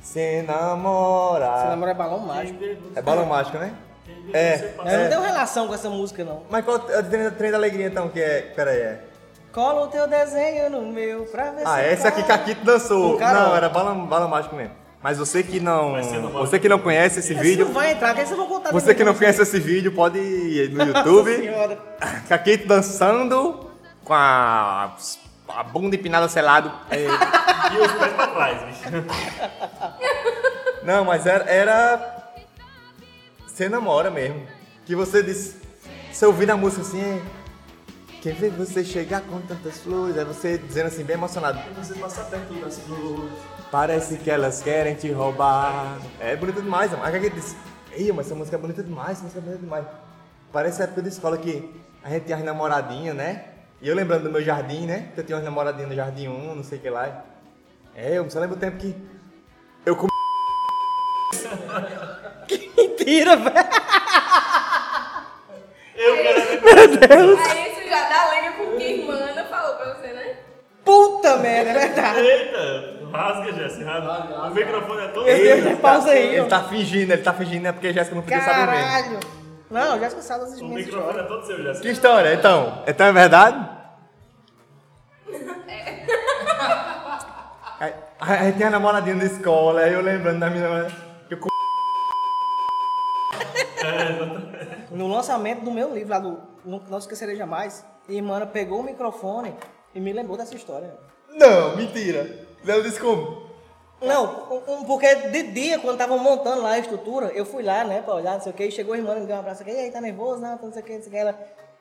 Se 0.00 0.42
namora. 0.42 1.58
Você 1.58 1.66
namora 1.68 1.90
é 1.90 1.94
balão 1.94 2.18
mágico. 2.20 2.58
É 2.94 3.02
balão 3.02 3.26
mágico, 3.26 3.58
né? 3.58 3.74
É. 4.32 4.72
Eu 4.78 4.84
não 4.84 4.90
é. 4.90 5.08
tenho 5.08 5.20
relação 5.22 5.66
com 5.66 5.74
essa 5.74 5.88
música, 5.90 6.24
não. 6.24 6.42
Mas 6.50 6.64
qual 6.64 6.76
é 6.90 6.98
o 6.98 7.02
trem, 7.02 7.30
trem 7.30 7.50
da 7.50 7.56
Alegria 7.56 7.86
então? 7.86 8.08
Que 8.08 8.20
é. 8.20 8.40
Pera 8.54 8.70
aí, 8.70 8.80
é. 8.80 9.00
Cola 9.52 9.82
o 9.82 9.88
teu 9.88 10.06
desenho 10.08 10.70
no 10.70 10.82
meu 10.90 11.24
pra 11.26 11.50
ver 11.50 11.62
Ah, 11.66 11.76
se 11.76 11.80
essa 11.84 12.08
aqui 12.08 12.22
cola. 12.22 12.38
Caquito 12.38 12.64
dançou. 12.64 13.12
Com 13.12 13.18
Carol. 13.18 13.42
Não, 13.48 13.56
era 13.56 13.68
balão, 13.68 14.06
balão 14.06 14.28
mágico 14.28 14.54
mesmo. 14.56 14.72
Mas 15.02 15.18
você 15.18 15.42
que 15.42 15.58
não. 15.58 15.92
Vai 15.92 16.02
Você 16.32 16.58
que 16.60 16.68
não 16.68 16.78
conhece 16.78 17.18
esse 17.18 17.34
vídeo. 17.34 17.66
não 17.66 17.72
vai 17.72 17.90
entrar, 17.92 18.14
que 18.14 18.20
aí 18.20 18.26
vocês 18.26 18.38
vão 18.38 18.46
contar. 18.46 18.70
Você 18.70 18.94
que 18.94 19.02
não 19.04 19.14
conhece 19.14 19.42
esse 19.42 19.58
vídeo, 19.58 19.90
pode 19.92 20.18
ir 20.18 20.70
no 20.70 20.84
Nossa 20.86 20.98
YouTube. 21.00 21.36
senhora. 21.36 21.78
Caquito 22.28 22.68
dançando 22.68 23.68
com 24.04 24.14
a, 24.14 24.94
a 25.48 25.62
bunda 25.64 25.96
empinada 25.96 26.28
selado. 26.28 26.72
É, 26.90 26.98
E 27.72 27.78
os 27.78 27.92
pés 27.92 28.12
pra 28.12 28.26
trás, 28.28 28.62
bicho. 28.62 28.82
Não, 30.84 31.04
mas 31.04 31.26
era, 31.26 31.44
era. 31.50 32.21
Você 33.52 33.68
namora 33.68 34.10
mesmo. 34.10 34.46
Que 34.86 34.96
você 34.96 35.22
disse. 35.22 35.56
Você 36.10 36.24
ouvindo 36.24 36.50
a 36.50 36.56
música 36.56 36.80
assim, 36.80 37.00
é. 37.00 37.20
Ver 38.24 38.50
você 38.50 38.84
chegar 38.84 39.20
com 39.22 39.40
tantas 39.42 39.80
flores? 39.80 40.16
Aí 40.16 40.24
você 40.24 40.56
dizendo 40.56 40.86
assim, 40.86 41.04
bem 41.04 41.14
emocionado. 41.14 41.58
Você 41.76 41.94
passa 41.94 42.22
perto 42.24 42.54
das 42.54 42.78
flores. 42.78 43.32
Parece 43.70 44.16
que 44.16 44.30
elas 44.30 44.62
querem 44.62 44.94
te 44.94 45.10
roubar. 45.10 45.98
É 46.18 46.34
bonita 46.34 46.62
demais, 46.62 46.92
mano. 46.92 47.04
Aí 47.04 47.30
disse, 47.30 47.56
Ei, 47.92 48.10
mas 48.10 48.26
essa 48.26 48.34
música 48.34 48.56
é 48.56 48.60
bonita 48.60 48.82
demais, 48.82 49.18
essa 49.18 49.24
música 49.24 49.40
é 49.40 49.42
bonita 49.42 49.62
demais. 49.62 49.86
Parece 50.50 50.80
a 50.80 50.84
época 50.84 51.02
da 51.02 51.08
escola 51.08 51.36
que 51.36 51.74
a 52.02 52.08
gente 52.08 52.24
tinha 52.26 52.38
as 52.38 52.44
namoradinhas, 52.44 53.14
né? 53.14 53.44
E 53.82 53.88
eu 53.88 53.94
lembrando 53.94 54.24
do 54.24 54.30
meu 54.30 54.42
jardim, 54.42 54.86
né? 54.86 55.10
Que 55.14 55.20
eu 55.20 55.24
tinha 55.24 55.36
umas 55.36 55.44
namoradinhas 55.44 55.90
no 55.90 55.94
jardim 55.94 56.28
1, 56.28 56.54
não 56.54 56.64
sei 56.64 56.78
o 56.78 56.80
que 56.80 56.88
lá. 56.88 57.24
É, 57.94 58.16
eu 58.16 58.30
só 58.30 58.40
lembro 58.40 58.56
o 58.56 58.60
tempo 58.60 58.78
que 58.78 58.96
eu. 59.84 60.11
Mentira, 63.04 63.36
velho. 63.36 63.56
Eu 65.96 66.16
quero. 66.16 67.38
Aí 67.38 67.72
isso 67.72 67.88
já 67.88 68.08
dá 68.08 68.30
lenha 68.30 68.52
com 68.52 68.62
o 68.64 68.76
que 68.76 68.82
a 68.84 68.88
irmã 68.88 69.14
Ana 69.14 69.44
falou 69.44 69.74
pra 69.76 69.94
você, 69.94 70.08
né? 70.08 70.36
Puta 70.84 71.36
merda, 71.38 71.70
é 71.70 71.74
verdade. 71.74 72.20
Eita! 72.20 73.02
Rasga, 73.12 73.52
Jéssica. 73.52 73.84
Rasga. 73.90 74.34
O 74.42 74.50
microfone 74.54 75.02
é 75.04 75.08
todo. 75.08 75.24
Meu 75.26 75.36
Deus, 75.36 75.66
Ele- 75.66 75.76
pausa 75.76 76.10
aí, 76.10 76.28
Ele 76.28 76.40
ó. 76.40 76.44
tá 76.46 76.62
fingindo, 76.64 77.12
ele 77.12 77.22
tá 77.22 77.32
fingindo, 77.34 77.68
é 77.68 77.72
porque 77.72 77.92
Jéssica 77.92 78.16
não 78.16 78.22
podia 78.22 78.40
saber 78.40 78.66
mesmo. 78.72 78.84
Caralho. 78.90 79.20
Não, 79.70 79.98
já 80.00 80.06
escutava 80.08 80.42
as 80.44 80.60
O 80.60 80.64
minhas 80.64 80.86
microfone 80.86 81.10
histórias. 81.12 81.24
é 81.24 81.28
todo 81.28 81.46
seu, 81.46 81.56
Que 81.56 81.62
Jéssica. 81.62 81.88
história, 81.88 82.34
então? 82.34 82.82
Então 82.86 83.06
é 83.06 83.12
verdade? 83.12 83.68
Aí, 87.80 87.92
aí 88.20 88.52
tem 88.52 88.68
a 88.68 88.70
namoradinha 88.70 89.16
da 89.16 89.24
escola, 89.24 89.80
aí 89.80 89.92
eu 89.92 90.00
lembrando 90.00 90.38
da 90.38 90.48
minha 90.48 90.62
namorada. 90.62 90.92
No 94.90 95.08
lançamento 95.08 95.64
do 95.64 95.70
meu 95.70 95.92
livro 95.94 96.10
lá 96.10 96.18
do 96.18 96.40
Não 96.64 96.98
Esquecerei 96.98 97.36
Jamais, 97.36 97.84
a 98.08 98.12
irmã 98.12 98.44
pegou 98.46 98.80
o 98.80 98.82
microfone 98.82 99.54
e 99.94 100.00
me 100.00 100.12
lembrou 100.12 100.36
dessa 100.36 100.54
história. 100.54 100.94
Não, 101.30 101.76
mentira. 101.76 102.46
Ela 102.66 102.82
disse 102.82 103.00
como? 103.00 103.50
Não, 104.00 104.26
porque 104.86 105.14
de 105.14 105.44
dia, 105.52 105.78
quando 105.78 105.92
estavam 105.94 106.18
montando 106.18 106.62
lá 106.62 106.70
a 106.72 106.78
estrutura, 106.78 107.26
eu 107.34 107.46
fui 107.46 107.62
lá, 107.62 107.84
né, 107.84 108.02
pra 108.02 108.14
olhar, 108.14 108.32
não 108.34 108.40
sei 108.40 108.50
o 108.50 108.54
que, 108.54 108.64
e 108.64 108.70
chegou 108.72 108.94
a 108.94 108.98
irmã, 108.98 109.14
me 109.14 109.26
deu 109.26 109.36
um 109.36 109.38
abraço 109.38 109.62
e 109.64 109.70
aí, 109.70 109.90
tá 109.92 110.00
nervoso? 110.00 110.40
Não, 110.40 110.58
não 110.60 110.72
sei 110.72 110.82
o 110.82 110.84
que, 110.84 110.92
não 110.94 111.00
sei 111.02 111.08
o 111.08 111.10
que. 111.12 111.16
Ela, 111.16 111.38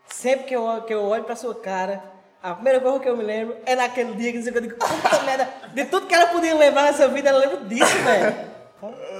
sempre 0.07 0.45
que 0.45 0.55
eu, 0.55 0.61
olho- 0.63 0.83
que 0.83 0.93
eu 0.93 1.01
olho 1.03 1.23
pra 1.23 1.35
sua 1.35 1.55
cara, 1.55 2.03
a 2.43 2.53
primeira 2.53 2.79
coisa 2.79 2.99
que 2.99 3.09
eu 3.09 3.17
me 3.17 3.23
lembro 3.23 3.57
é 3.65 3.75
naquele 3.75 4.13
dia 4.13 4.31
que 4.31 4.37
não 4.37 4.43
sei 4.43 4.51
o 4.51 4.53
que, 4.53 4.59
eu 4.59 4.63
digo, 4.69 4.75
puta 4.77 5.23
merda, 5.23 5.49
de 5.73 5.85
tudo 5.85 6.05
que 6.05 6.13
ela 6.13 6.27
podia 6.27 6.53
lembrar 6.55 6.83
nessa 6.83 7.07
vida, 7.07 7.29
ela 7.29 7.39
lembra 7.39 7.57
disso, 7.65 7.97
velho. 8.03 8.35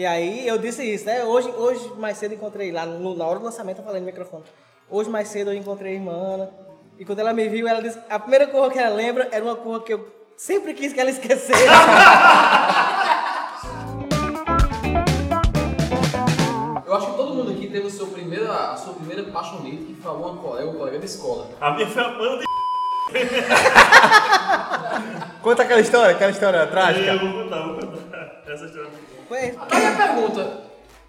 E 0.00 0.06
aí 0.06 0.48
eu 0.48 0.56
disse 0.56 0.82
isso, 0.82 1.04
né? 1.04 1.22
Hoje, 1.24 1.50
hoje 1.50 1.92
mais 1.98 2.16
cedo 2.16 2.32
eu 2.32 2.38
encontrei 2.38 2.72
lá, 2.72 2.86
no- 2.86 3.14
na 3.14 3.26
hora 3.26 3.38
do 3.38 3.44
lançamento 3.44 3.80
eu 3.80 3.84
falei 3.84 4.00
no 4.00 4.06
microfone. 4.06 4.44
Hoje 4.88 5.10
mais 5.10 5.28
cedo 5.28 5.50
eu 5.50 5.54
encontrei 5.54 5.92
a 5.92 5.94
irmã. 5.94 6.48
E 6.98 7.04
quando 7.04 7.18
ela 7.18 7.34
me 7.34 7.46
viu, 7.50 7.68
ela 7.68 7.82
disse, 7.82 7.98
a 8.08 8.18
primeira 8.18 8.46
coisa 8.46 8.70
que 8.70 8.78
ela 8.78 8.96
lembra 8.96 9.28
era 9.30 9.44
uma 9.44 9.56
coisa 9.56 9.84
que 9.84 9.92
eu 9.92 10.08
sempre 10.38 10.72
quis 10.72 10.94
que 10.94 11.00
ela 11.00 11.10
esquecesse. 11.10 11.52
Eu 16.86 16.94
acho 16.96 17.10
que 17.10 17.16
todo 17.18 17.34
mundo 17.34 17.50
aqui 17.52 17.66
teve 17.68 17.86
o 17.86 17.90
seu 17.90 18.06
primeiro, 18.06 18.50
a 18.50 18.74
sua 18.76 18.94
primeira 18.94 19.22
paixonite 19.24 19.84
que 19.84 19.94
falou 20.00 20.32
uma 20.32 20.42
colega, 20.42 20.70
um 20.70 20.78
colega 20.78 20.98
de 20.98 21.04
escola. 21.04 21.46
A 21.60 21.72
minha 21.72 21.86
foi 21.86 22.02
a 22.02 22.08
mano 22.08 22.38
de. 22.38 22.44
Conta 25.42 25.62
aquela 25.62 25.80
história, 25.80 26.14
aquela 26.16 26.30
história 26.30 26.56
Eu 26.58 26.70
trágica. 26.70 27.18
vou 27.18 27.42
contar, 27.44 27.62
vou 27.66 27.74
contar. 27.76 28.42
Essa 28.48 28.64
história 28.64 28.88
é 28.88 28.90
muito 28.90 29.08
boa. 29.08 29.19
Foi- 29.30 29.38
Aí 29.70 29.86
a 29.86 29.96
pergunta, 29.96 30.64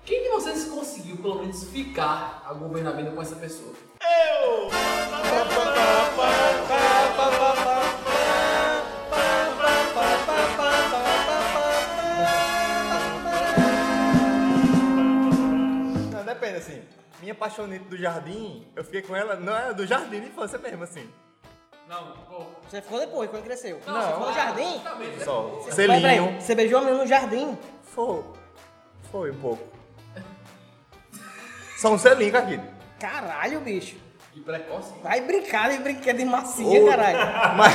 quem 0.06 0.22
de 0.22 0.30
vocês 0.30 0.66
conseguiu 0.66 1.18
pelo 1.18 1.40
menos 1.40 1.64
ficar 1.64 2.44
a 2.48 2.54
governar 2.54 2.94
a 2.94 2.96
vida 2.98 3.10
com 3.10 3.20
essa 3.20 3.36
pessoa? 3.36 3.74
Eu! 4.00 4.70
Não, 16.14 16.24
depende, 16.24 16.58
assim. 16.58 16.82
Minha 17.22 17.36
paixonite 17.36 17.86
do 17.86 17.98
jardim, 17.98 18.66
eu 18.76 18.84
fiquei 18.84 19.02
com 19.02 19.16
ela, 19.16 19.36
não 19.36 19.56
era 19.56 19.74
do 19.74 19.86
jardim 19.86 20.22
de 20.22 20.28
infância 20.28 20.58
mesmo, 20.58 20.84
assim. 20.84 21.08
Não, 21.88 22.14
pô. 22.30 22.46
Você 22.68 22.82
ficou 22.82 23.00
depois, 23.00 23.30
quando 23.30 23.44
cresceu. 23.44 23.80
Não, 23.86 24.02
Você 24.02 24.08
ficou 24.14 24.28
no 24.28 24.34
jardim? 24.34 24.82
Só. 25.24 25.44
Peraí, 25.76 26.02
Selinho. 26.02 26.42
Você 26.42 26.56
beijou 26.56 26.80
a 26.80 26.82
menina 26.82 27.04
no 27.04 27.08
jardim? 27.08 27.58
Foi. 27.94 28.24
Foi 29.12 29.32
um 29.32 29.36
pouco. 29.36 29.64
Só 31.78 31.92
um 31.92 31.98
selinho, 31.98 32.32
Caquito. 32.32 32.64
Caralho, 33.00 33.60
bicho. 33.62 33.96
Que 34.34 34.40
precoce. 34.40 34.94
Vai 35.04 35.22
brincar 35.22 35.70
de 35.72 35.80
brinquedo 35.80 36.18
de 36.18 36.26
massinha, 36.26 36.82
Ô. 36.84 36.88
caralho. 36.88 37.18
Mas, 37.58 37.74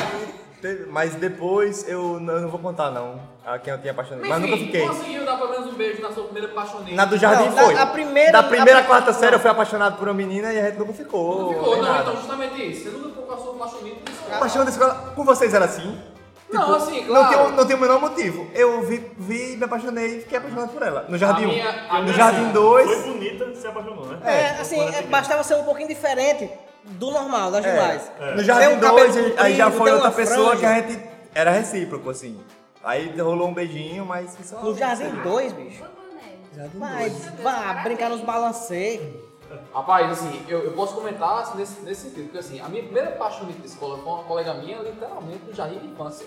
teve- 0.62 0.86
mas 0.86 1.14
depois 1.16 1.86
eu 1.86 2.18
não, 2.18 2.34
eu 2.34 2.40
não 2.42 2.48
vou 2.48 2.58
contar, 2.60 2.90
não. 2.90 3.20
A 3.44 3.58
quem 3.58 3.72
eu 3.72 3.78
tinha 3.80 3.92
apaixonado. 3.92 4.26
Mas 4.26 4.40
nunca 4.40 4.56
fiquei. 4.56 4.86
conseguiu 4.88 5.24
dar 5.24 5.36
pelo 5.36 5.50
menos 5.50 5.66
um 5.72 5.74
beijo 5.74 6.00
na 6.00 6.10
sua 6.12 6.24
primeira 6.24 6.48
paixonite. 6.48 6.94
Na 6.94 7.04
do 7.04 7.18
jardim 7.18 7.48
Não, 7.50 7.54
na- 7.54 7.62
foi. 7.62 7.76
a 7.76 7.86
primeira- 7.86 8.32
da 8.32 8.42
primeira 8.42 8.80
a- 8.80 8.84
quarta 8.84 9.12
série 9.12 9.34
eu 9.36 9.40
fui 9.40 9.50
apaixonado 9.50 9.98
por 9.98 10.08
uma 10.08 10.14
menina 10.14 10.50
e 10.52 10.58
a 10.58 10.64
gente 10.66 10.78
nunca 10.78 10.92
ficou. 10.94 11.42
Não 11.42 11.48
ficou, 11.52 11.74
nem 11.74 11.82
não, 11.82 11.88
nada. 11.92 12.02
então 12.02 12.16
justamente 12.16 12.70
isso. 12.70 12.84
Você 12.84 12.96
nunca 12.96 13.08
ficou 13.10 13.24
com 13.24 13.32
a 13.34 13.36
sua 13.36 13.54
paixonite. 13.54 14.02
isso 14.10 14.24
é- 14.32 14.38
Paixão 14.38 14.64
da 14.64 14.70
escola. 14.70 15.12
Com 15.14 15.24
vocês 15.24 15.52
era 15.52 15.64
assim? 15.66 16.00
Não, 16.52 16.74
assim, 16.76 17.00
Não 17.04 17.08
claro. 17.08 17.46
tem, 17.48 17.56
não 17.56 17.66
tem 17.66 17.76
o 17.76 17.80
menor 17.80 18.00
motivo. 18.00 18.48
Eu 18.54 18.82
vi, 18.82 18.98
vi 19.18 19.56
me 19.56 19.64
apaixonei 19.64 20.18
e 20.18 20.20
fiquei 20.20 20.38
apaixonado 20.38 20.68
por 20.72 20.82
ela. 20.82 21.04
No 21.08 21.18
jardim 21.18 21.44
A 21.44 21.48
1. 21.48 21.50
minha- 21.50 21.86
a 21.90 21.98
no 21.98 22.02
minha- 22.04 22.14
jardim 22.16 22.44
Foi 22.44 22.52
2. 22.52 23.04
bonita, 23.04 23.54
se 23.54 23.66
apaixonou, 23.66 24.06
né? 24.06 24.18
É, 24.24 24.60
assim, 24.60 24.80
é, 24.80 25.02
bastava 25.02 25.42
ser 25.42 25.56
um 25.56 25.64
pouquinho 25.64 25.88
diferente 25.88 26.48
do 26.84 27.10
normal, 27.10 27.50
das 27.50 27.64
demais. 27.64 28.10
No 28.20 28.36
Tem 28.36 28.44
jardim 28.44 28.74
um 28.76 28.80
cabelo 28.80 29.12
2, 29.12 29.16
aí 29.38 29.54
já 29.56 29.64
comprido, 29.64 29.78
foi 29.78 29.84
tem 29.86 29.94
outra 29.94 30.08
uma 30.08 30.14
pessoa 30.14 30.56
franja. 30.56 30.60
que 30.60 30.66
a 30.66 30.74
gente 30.74 31.02
era 31.34 31.50
recíproco, 31.50 32.10
assim. 32.10 32.40
Aí 32.84 33.18
rolou 33.20 33.48
um 33.48 33.52
beijinho, 33.54 34.06
mas 34.06 34.36
só. 34.44 34.60
No 34.62 34.72
Jardim 34.76 35.10
2, 35.24 35.52
bicho. 35.52 35.82
Vai, 36.74 37.10
vai 37.42 37.82
brincar 37.82 38.08
nos 38.08 38.20
balanceios. 38.20 39.25
Rapaz, 39.72 40.10
assim, 40.10 40.44
eu, 40.48 40.60
eu 40.64 40.72
posso 40.72 40.94
comentar 40.94 41.38
assim, 41.42 41.58
nesse, 41.58 41.80
nesse 41.82 42.02
sentido, 42.08 42.24
porque 42.24 42.38
assim, 42.38 42.60
a 42.60 42.68
minha 42.68 42.82
primeira 42.82 43.12
paixonite 43.12 43.60
de 43.60 43.66
escola 43.66 43.96
foi 43.98 44.12
uma 44.12 44.24
colega 44.24 44.54
minha, 44.54 44.78
literalmente, 44.78 45.44
no 45.46 45.54
jardim 45.54 45.78
de 45.78 45.86
infância. 45.86 46.26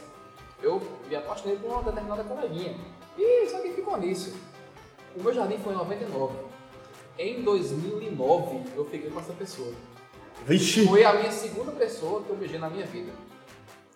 Eu 0.61 0.81
me 1.07 1.15
apaixonei 1.15 1.57
por 1.57 1.71
uma 1.71 1.83
determinada 1.83 2.23
coleguinha. 2.23 2.75
E 3.17 3.47
só 3.49 3.59
que 3.59 3.71
ficou 3.71 3.97
nisso. 3.97 4.35
O 5.15 5.23
meu 5.23 5.33
jardim 5.33 5.57
foi 5.57 5.73
em 5.73 5.77
99. 5.77 6.35
Em 7.17 7.41
2009, 7.43 8.61
eu 8.75 8.85
fiquei 8.85 9.09
com 9.09 9.19
essa 9.19 9.33
pessoa. 9.33 9.73
Vixe! 10.45 10.87
Foi 10.87 11.03
a 11.03 11.13
minha 11.13 11.31
segunda 11.31 11.71
pessoa 11.73 12.21
que 12.21 12.29
eu 12.29 12.35
beijei 12.37 12.57
na 12.59 12.69
minha 12.69 12.85
vida. 12.85 13.11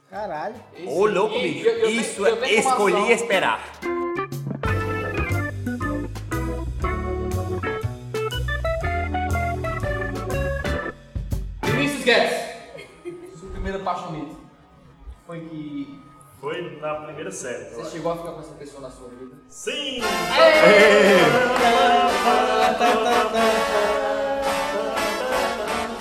Caralho. 0.10 0.56
Esse- 0.76 0.88
Ô, 0.88 1.06
louco, 1.08 1.36
e 1.36 1.42
bicho. 1.42 1.68
eu- 1.68 1.74
eu 1.80 1.88
tenho- 1.88 2.02
Isso 2.02 2.22
eu 2.28 2.36
é 2.36 2.36
tenho 2.40 2.60
informação- 2.60 2.90
escolher 2.90 3.12
esperar. 3.14 3.64
Vinícius 12.04 12.06
Guedes, 12.06 13.39
sua 13.39 13.50
primeira 13.52 13.80
paixonite 13.80 14.36
foi 15.26 15.39
que 15.42 16.00
Foi 16.42 16.78
na 16.82 16.96
primeira 16.96 17.32
série. 17.32 17.74
você 17.74 17.92
chegou 17.92 18.12
a 18.12 18.18
ficar 18.18 18.32
com 18.34 18.39
essa 18.42 18.54
pessoa 18.56 18.82
na 18.82 18.89
sua 18.89 19.08
vida? 19.10 19.36
Sim! 19.48 20.02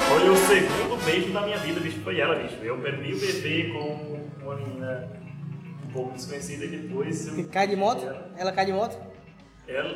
Foi 0.09 0.29
o 0.29 0.37
segundo 0.37 1.05
beijo 1.05 1.33
da 1.33 1.43
minha 1.43 1.59
vida, 1.59 1.81
bicho. 1.81 2.01
Foi 2.03 2.19
ela, 2.19 2.35
bicho. 2.35 2.57
Eu 2.63 2.79
perdi 2.81 3.15
o 3.15 3.19
bebê 3.21 3.71
com 3.73 4.45
uma 4.45 4.57
menina 4.57 5.09
um 5.87 5.93
pouco 5.93 6.13
desconhecida 6.15 6.65
e 6.65 6.69
depois 6.69 7.27
eu... 7.29 7.49
Cai 7.49 7.67
de 7.67 7.77
moto? 7.77 8.05
Ela 8.37 8.53
cai 8.53 8.67
de 8.67 8.73
moto? 8.73 8.99
Ela 9.75 9.95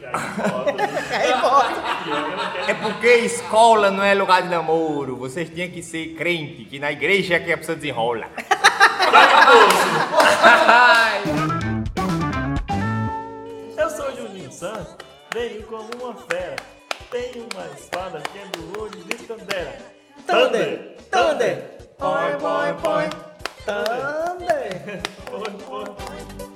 cai 0.00 1.30
ela 1.30 1.64
quer 2.52 2.70
É 2.70 2.74
porque 2.74 3.06
escola 3.06 3.90
não 3.90 4.04
é 4.04 4.12
lugar 4.12 4.42
de 4.42 4.48
namoro. 4.50 5.16
Vocês 5.16 5.48
tinham 5.48 5.70
que 5.70 5.82
ser 5.82 6.14
crente, 6.14 6.66
que 6.66 6.78
na 6.78 6.92
igreja 6.92 7.36
é 7.36 7.40
que 7.40 7.50
a 7.50 7.56
pessoa 7.56 7.74
desenrola. 7.74 8.26
Eu 13.78 13.88
sou 13.88 14.10
o 14.10 14.16
Juninho 14.16 14.52
Santos, 14.52 14.94
venho 15.32 15.62
como 15.62 15.88
uma 16.02 16.14
fera. 16.14 16.56
Tenho 17.10 17.48
uma 17.54 17.64
espada 17.78 18.20
que 18.30 18.38
é 18.38 18.44
do 18.58 18.78
olho 18.78 19.02
de 19.04 19.16
Tandera. 19.16 19.78
Thunder! 20.26 20.96
Thunder! 21.10 21.78
Põe, 21.96 22.36
põe, 22.38 22.74
põe. 22.74 23.08
Thunder! 23.64 25.00
Põe, 25.30 25.50
põe. 25.64 25.86
Thunder, 25.96 26.47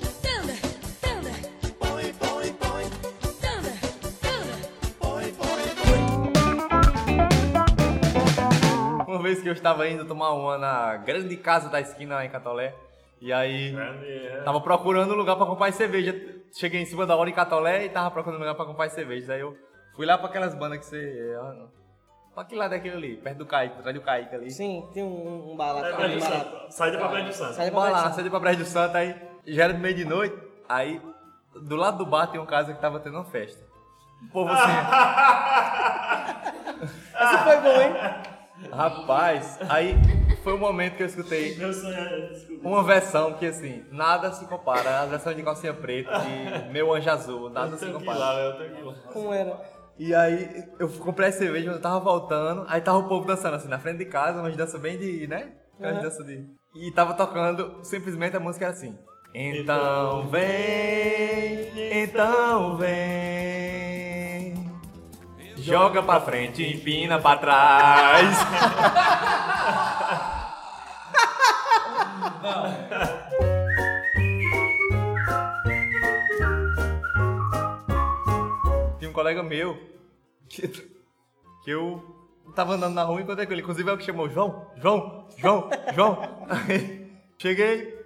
Uma 9.22 9.28
vez 9.28 9.40
que 9.40 9.48
eu 9.48 9.52
estava 9.52 9.88
indo 9.88 10.04
tomar 10.04 10.32
uma 10.32 10.58
na 10.58 10.96
grande 10.96 11.36
casa 11.36 11.68
da 11.68 11.80
esquina 11.80 12.16
lá 12.16 12.24
em 12.24 12.28
Catolé. 12.28 12.74
E 13.20 13.32
aí. 13.32 13.70
Grande, 13.70 14.04
é. 14.04 14.42
Tava 14.44 14.60
procurando 14.60 15.14
um 15.14 15.16
lugar 15.16 15.36
pra 15.36 15.46
comprar 15.46 15.72
cerveja. 15.72 16.12
Cheguei 16.52 16.80
em 16.82 16.84
cima 16.84 17.06
da 17.06 17.14
hora 17.14 17.30
em 17.30 17.32
Catolé 17.32 17.84
e 17.84 17.88
tava 17.88 18.10
procurando 18.10 18.38
um 18.38 18.40
lugar 18.40 18.56
pra 18.56 18.64
comprar 18.64 18.90
cerveja. 18.90 19.34
Aí 19.34 19.40
eu 19.40 19.56
fui 19.94 20.04
lá 20.06 20.18
pra 20.18 20.26
aquelas 20.26 20.56
bandas 20.56 20.80
que 20.80 20.86
você. 20.86 21.36
ah. 21.40 21.66
Pra 22.34 22.44
que 22.44 22.56
lado 22.56 22.74
é 22.74 22.78
aquele 22.78 22.96
ali? 22.96 23.16
Perto 23.16 23.38
do 23.38 23.46
Kaique, 23.46 23.78
atrás 23.78 23.94
do 23.94 24.02
Kaique 24.02 24.34
ali. 24.34 24.50
Sim, 24.50 24.88
tem 24.92 25.04
um, 25.04 25.52
um 25.52 25.56
barato. 25.56 26.02
É, 26.02 26.06
um. 26.16 26.70
Saída 26.72 26.98
pra 26.98 27.06
Brejo 27.06 27.28
do 27.28 27.32
Santo. 27.32 27.52
Sai 27.54 27.66
de 27.66 27.70
Bora 27.70 27.90
lá, 27.90 28.02
baixo. 28.02 28.16
saí 28.16 28.28
pra 28.28 28.40
Brejo 28.40 28.58
do 28.58 28.64
Santo, 28.64 28.96
aí 28.96 29.14
já 29.46 29.64
era 29.64 29.74
meio 29.74 29.94
de 29.94 30.04
noite. 30.04 30.36
Aí 30.68 31.00
do 31.54 31.76
lado 31.76 31.98
do 31.98 32.06
bar 32.06 32.26
tem 32.26 32.40
um 32.40 32.46
casa 32.46 32.74
que 32.74 32.80
tava 32.80 32.98
tendo 32.98 33.18
uma 33.18 33.24
festa. 33.24 33.64
O 34.20 34.32
povo 34.32 34.50
assim. 34.50 34.72
Essa 37.14 37.38
foi 37.38 37.60
boa, 37.60 37.84
hein? 37.84 38.31
Rapaz, 38.70 39.58
aí 39.68 39.96
foi 40.42 40.54
o 40.54 40.58
momento 40.58 40.96
que 40.96 41.02
eu 41.02 41.06
escutei 41.06 41.56
uma 42.62 42.82
versão 42.82 43.34
que 43.34 43.46
assim, 43.46 43.84
nada 43.90 44.32
se 44.32 44.46
compara. 44.46 45.00
A 45.00 45.06
versão 45.06 45.34
de 45.34 45.42
calcinha 45.42 45.74
preta, 45.74 46.10
de 46.20 46.70
meu 46.72 46.92
anjo 46.92 47.10
azul, 47.10 47.50
nada 47.50 47.76
se 47.76 47.86
compara. 47.90 48.18
lá, 48.18 48.32
lá. 48.32 48.94
Como 49.12 49.32
era? 49.32 49.60
E 49.98 50.14
aí 50.14 50.64
eu 50.78 50.88
comprei 50.88 51.28
a 51.28 51.32
cerveja, 51.32 51.70
eu 51.70 51.80
tava 51.80 52.00
voltando, 52.00 52.64
aí 52.68 52.80
tava 52.80 52.98
o 52.98 53.08
povo 53.08 53.26
dançando 53.26 53.56
assim, 53.56 53.68
na 53.68 53.78
frente 53.78 53.98
de 53.98 54.06
casa, 54.06 54.40
mas 54.42 54.56
dança 54.56 54.78
bem 54.78 54.98
de, 54.98 55.26
né? 55.26 55.52
Aquelas 55.78 56.18
Uhum. 56.18 56.26
de. 56.26 56.46
E 56.74 56.90
tava 56.92 57.14
tocando, 57.14 57.84
simplesmente 57.84 58.36
a 58.36 58.40
música 58.40 58.64
era 58.66 58.74
assim. 58.74 58.96
Então 59.34 60.28
vem, 60.28 61.70
então 62.02 62.76
vem. 62.76 64.11
Joga 65.62 66.02
pra 66.02 66.20
frente, 66.20 66.62
empina 66.64 67.20
pra 67.20 67.36
trás. 67.36 68.36
Tinha 78.98 79.10
um 79.10 79.12
colega 79.12 79.42
meu 79.42 79.78
que, 80.48 80.68
que 80.68 81.70
eu 81.70 82.02
tava 82.54 82.74
andando 82.74 82.94
na 82.94 83.02
rua 83.02 83.20
e 83.20 83.22
encontrei 83.22 83.46
com 83.46 83.52
ele. 83.52 83.62
Inclusive 83.62 83.88
é 83.90 83.92
o 83.92 83.98
que 83.98 84.04
chamou 84.04 84.28
João, 84.28 84.66
João, 84.76 85.28
João, 85.36 85.70
João. 85.94 86.46
Aí, 86.48 87.10
cheguei, 87.38 87.98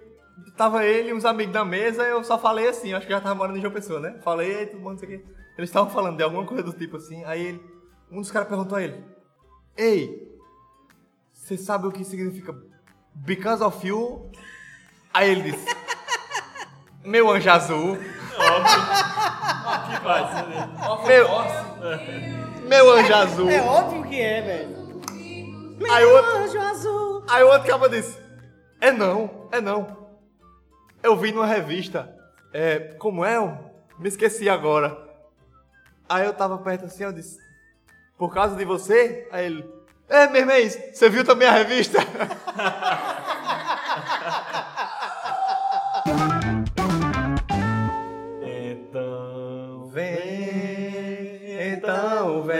tava 0.55 0.85
ele 0.85 1.09
e 1.09 1.13
uns 1.13 1.25
amigos 1.25 1.53
na 1.53 1.65
mesa, 1.65 2.03
eu 2.03 2.23
só 2.23 2.37
falei 2.37 2.67
assim, 2.69 2.93
acho 2.93 3.05
que 3.05 3.13
já 3.13 3.21
tava 3.21 3.35
morando 3.35 3.57
em 3.57 3.61
João 3.61 3.73
Pessoa, 3.73 3.99
né? 3.99 4.19
Falei, 4.23 4.51
"Ei, 4.59 4.65
todo 4.67 4.79
mundo, 4.79 4.91
não 4.91 4.97
sei 4.97 5.07
o 5.07 5.11
quê. 5.11 5.25
Eles 5.57 5.69
estavam 5.69 5.89
falando 5.89 6.17
de 6.17 6.23
alguma 6.23 6.45
coisa 6.45 6.63
do 6.63 6.73
tipo 6.73 6.97
assim, 6.97 7.23
aí 7.25 7.47
ele, 7.47 7.61
um 8.11 8.21
dos 8.21 8.31
caras 8.31 8.47
perguntou 8.47 8.77
a 8.77 8.83
ele, 8.83 9.03
Ei, 9.75 10.27
você 11.33 11.57
sabe 11.57 11.87
o 11.87 11.91
que 11.91 12.03
significa 12.03 12.55
Because 13.13 13.63
of 13.63 13.85
You? 13.85 14.29
Aí 15.13 15.29
ele 15.31 15.51
disse, 15.51 15.65
Meu 17.03 17.29
anjo 17.31 17.49
azul. 17.49 17.97
Que 17.97 19.97
faz, 20.03 20.47
né? 20.47 20.69
Meu, 21.07 21.27
meu 22.67 22.91
anjo 22.91 23.13
azul. 23.13 23.49
É 23.49 23.61
óbvio 23.61 24.03
que 24.03 24.19
é, 24.19 24.41
velho. 24.41 24.77
Aí 25.89 26.05
o 26.05 26.15
outro, 26.15 26.37
Anjo 26.37 26.59
azul. 26.59 27.23
aí 27.29 27.43
o 27.43 27.47
outro 27.47 27.67
cabo 27.67 27.87
disse: 27.87 28.19
É 28.81 28.91
não, 28.91 29.47
é 29.51 29.61
não. 29.61 30.09
Eu 31.01 31.15
vi 31.15 31.31
numa 31.31 31.45
revista. 31.45 32.13
É, 32.51 32.79
como 32.99 33.23
é? 33.23 33.37
Eu 33.37 33.57
me 33.99 34.09
esqueci 34.09 34.49
agora. 34.49 35.06
Aí 36.09 36.25
eu 36.25 36.33
tava 36.33 36.57
perto 36.57 36.85
assim, 36.85 37.03
eu 37.03 37.11
disse: 37.11 37.37
Por 38.17 38.33
causa 38.33 38.55
de 38.55 38.63
você? 38.63 39.27
Aí 39.31 39.45
ele: 39.45 39.69
É, 40.07 40.27
meu 40.27 40.41
irmão, 40.41 40.55
você 40.93 41.09
viu 41.09 41.25
também 41.25 41.47
a 41.47 41.51
revista? 41.51 41.99
Então. 48.49 49.89
Vem, 49.89 51.73
então 51.73 52.43
vem. 52.43 52.57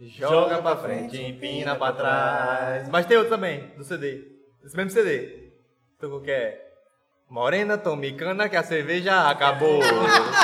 Joga 0.00 0.62
pra 0.62 0.76
frente, 0.76 1.20
empina 1.20 1.74
pra 1.74 1.92
trás. 1.92 2.88
Mas 2.88 3.06
tem 3.06 3.16
outro 3.16 3.34
também, 3.34 3.72
do 3.76 3.84
CD. 3.84 4.24
Esse 4.64 4.76
mesmo 4.76 4.90
CD. 4.90 5.52
Tocou 5.98 6.20
que 6.20 6.30
é. 6.30 6.60
Morena, 7.28 7.76
tome 7.76 8.12
cana 8.12 8.48
que 8.48 8.56
a 8.56 8.62
cerveja 8.62 9.28
acabou. 9.28 9.80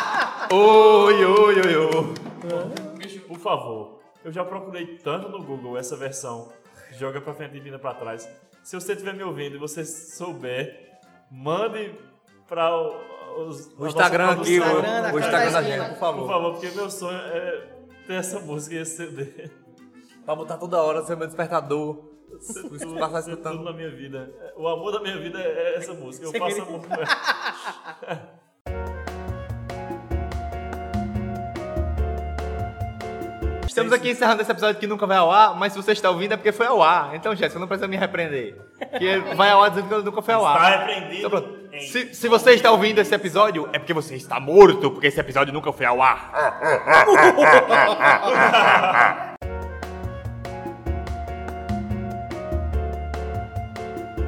oi, 0.53 1.25
oi, 1.25 1.55
oi, 1.61 1.77
oi. 1.77 3.21
Por 3.27 3.39
favor, 3.39 4.01
eu 4.25 4.33
já 4.33 4.45
procurei 4.45 4.99
tanto 4.99 5.29
no 5.29 5.43
Google 5.43 5.79
essa 5.79 5.97
versão 5.97 6.53
joga 6.99 7.21
pra 7.21 7.33
frente 7.35 7.57
e 7.57 7.61
vira 7.61 7.79
pra 7.79 7.95
trás. 7.95 8.29
Se 8.63 8.79
você 8.79 8.93
estiver 8.93 9.15
me 9.15 9.23
ouvindo 9.23 9.57
e 9.57 9.59
você 9.59 9.85
souber, 9.85 10.99
mande 11.31 11.95
pra 12.47 12.77
o, 12.77 13.47
os, 13.47 13.73
O 13.79 13.87
Instagram 13.87 14.31
aqui, 14.33 14.61
o, 14.61 14.63
Instagram, 14.63 15.03
na 15.03 15.15
o 15.15 15.19
Instagram 15.19 15.53
da 15.53 15.63
gente, 15.63 15.79
por 15.79 15.89
Por 15.89 15.99
favor. 15.99 16.29
favor, 16.29 16.53
porque 16.53 16.71
meu 16.71 16.91
sonho 16.91 17.19
é 17.19 17.69
ter 18.07 18.15
essa 18.15 18.41
música 18.41 18.75
e 18.75 18.79
esse 18.79 18.97
CD. 18.97 19.51
Pra 20.25 20.35
botar 20.35 20.59
toda 20.59 20.83
hora, 20.83 21.03
ser 21.05 21.17
meu 21.17 21.27
despertador. 21.27 22.11
Ser 22.41 22.63
tudo, 22.63 22.99
passa 22.99 23.23
ser 23.23 23.31
escutando. 23.31 23.59
tudo 23.59 23.65
na 23.65 23.73
minha 23.73 23.91
vida. 23.91 24.33
O 24.57 24.69
amor 24.69 24.93
da 24.93 25.01
minha 25.01 25.19
vida 25.19 25.41
é 25.41 25.77
essa 25.77 25.95
música. 25.95 26.27
Eu 26.27 26.33
faço 26.33 26.63
amor 26.63 26.87
com 26.87 26.95
ela. 26.95 28.41
Estamos 33.71 33.93
aqui 33.93 34.11
encerrando 34.11 34.43
esse 34.43 34.51
episódio 34.51 34.81
que 34.81 34.87
nunca 34.89 35.07
vai 35.07 35.17
ao 35.17 35.31
ar, 35.31 35.55
mas 35.57 35.73
se 35.73 35.81
você 35.81 35.93
está 35.93 36.11
ouvindo 36.11 36.33
é 36.35 36.37
porque 36.37 36.51
foi 36.51 36.67
ao 36.67 36.83
ar. 36.83 37.15
Então, 37.15 37.37
Jéssica, 37.37 37.61
não 37.61 37.69
precisa 37.69 37.87
me 37.87 37.97
repreender. 37.97 38.57
Que 38.99 39.21
vai 39.37 39.49
ao 39.51 39.63
ar 39.63 39.71
dizendo 39.71 39.89
que 39.89 39.95
nunca 40.03 40.21
foi 40.21 40.35
ao 40.35 40.45
ar. 40.45 40.57
Está 40.57 40.87
repreendido 40.87 41.29
Então, 41.29 41.81
Se, 41.81 42.13
se 42.13 42.27
você 42.29 42.55
está 42.55 42.73
ouvindo 42.73 42.99
esse 42.99 43.15
episódio, 43.15 43.69
é 43.73 43.79
porque 43.79 43.95
você 43.95 44.17
está 44.17 44.41
morto, 44.41 44.91
porque 44.91 45.07
esse 45.07 45.21
episódio 45.21 45.55
nunca 45.55 45.73
foi 45.73 45.87
ao 45.87 46.03
ar. 46.03 46.33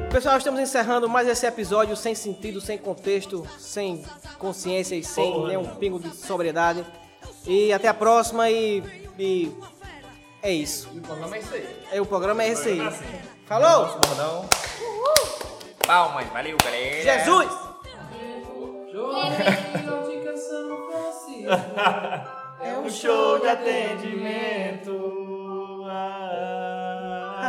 Pessoal, 0.09 0.37
estamos 0.37 0.61
encerrando 0.61 1.09
mais 1.09 1.27
esse 1.27 1.45
episódio 1.45 1.97
sem 1.97 2.15
sentido, 2.15 2.61
sem 2.61 2.77
contexto, 2.77 3.45
sem 3.59 4.05
consciência 4.39 4.95
e 4.95 5.03
sem 5.03 5.33
Porra, 5.33 5.47
nenhum 5.49 5.65
pingo 5.65 5.99
de 5.99 6.15
sobriedade. 6.15 6.85
E 7.45 7.73
até 7.73 7.87
a 7.87 7.93
próxima 7.93 8.49
e, 8.49 8.83
e 9.19 9.51
é 10.41 10.51
isso. 10.51 10.89
O 10.89 11.01
programa 11.01 11.35
é 11.35 11.39
isso 11.39 11.53
aí. 11.53 11.85
É, 11.91 12.01
o 12.01 12.05
programa 12.05 12.43
é 12.43 12.49
esse 12.49 12.69
aí. 12.69 12.79
É 12.79 12.85
assim. 12.85 13.05
Falou! 13.45 13.87
Bordão. 13.99 14.45
Palmas, 15.85 16.27
valeu, 16.27 16.57
galera. 16.63 17.03
Jesus! 17.03 17.63
É 22.63 22.77
Um 22.77 22.89
show 22.89 23.39
de 23.39 23.47
atendimento. 23.47 24.93
Ah, 25.85 27.43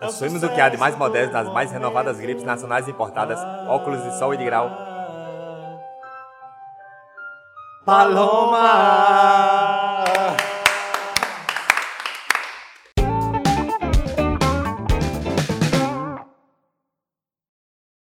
é 0.00 0.04
um 0.04 0.08
Possuímos 0.08 0.42
o 0.42 0.48
que 0.48 0.60
há 0.60 0.68
de 0.68 0.76
mais 0.76 0.96
moderno 0.96 1.32
nas 1.32 1.48
mais 1.52 1.70
renovadas 1.70 2.18
gripes 2.18 2.42
nacionais 2.42 2.88
importadas, 2.88 3.38
óculos 3.68 4.02
de 4.02 4.18
sol 4.18 4.34
e 4.34 4.36
de 4.36 4.44
grau. 4.44 4.87
Paloma! 7.88 9.47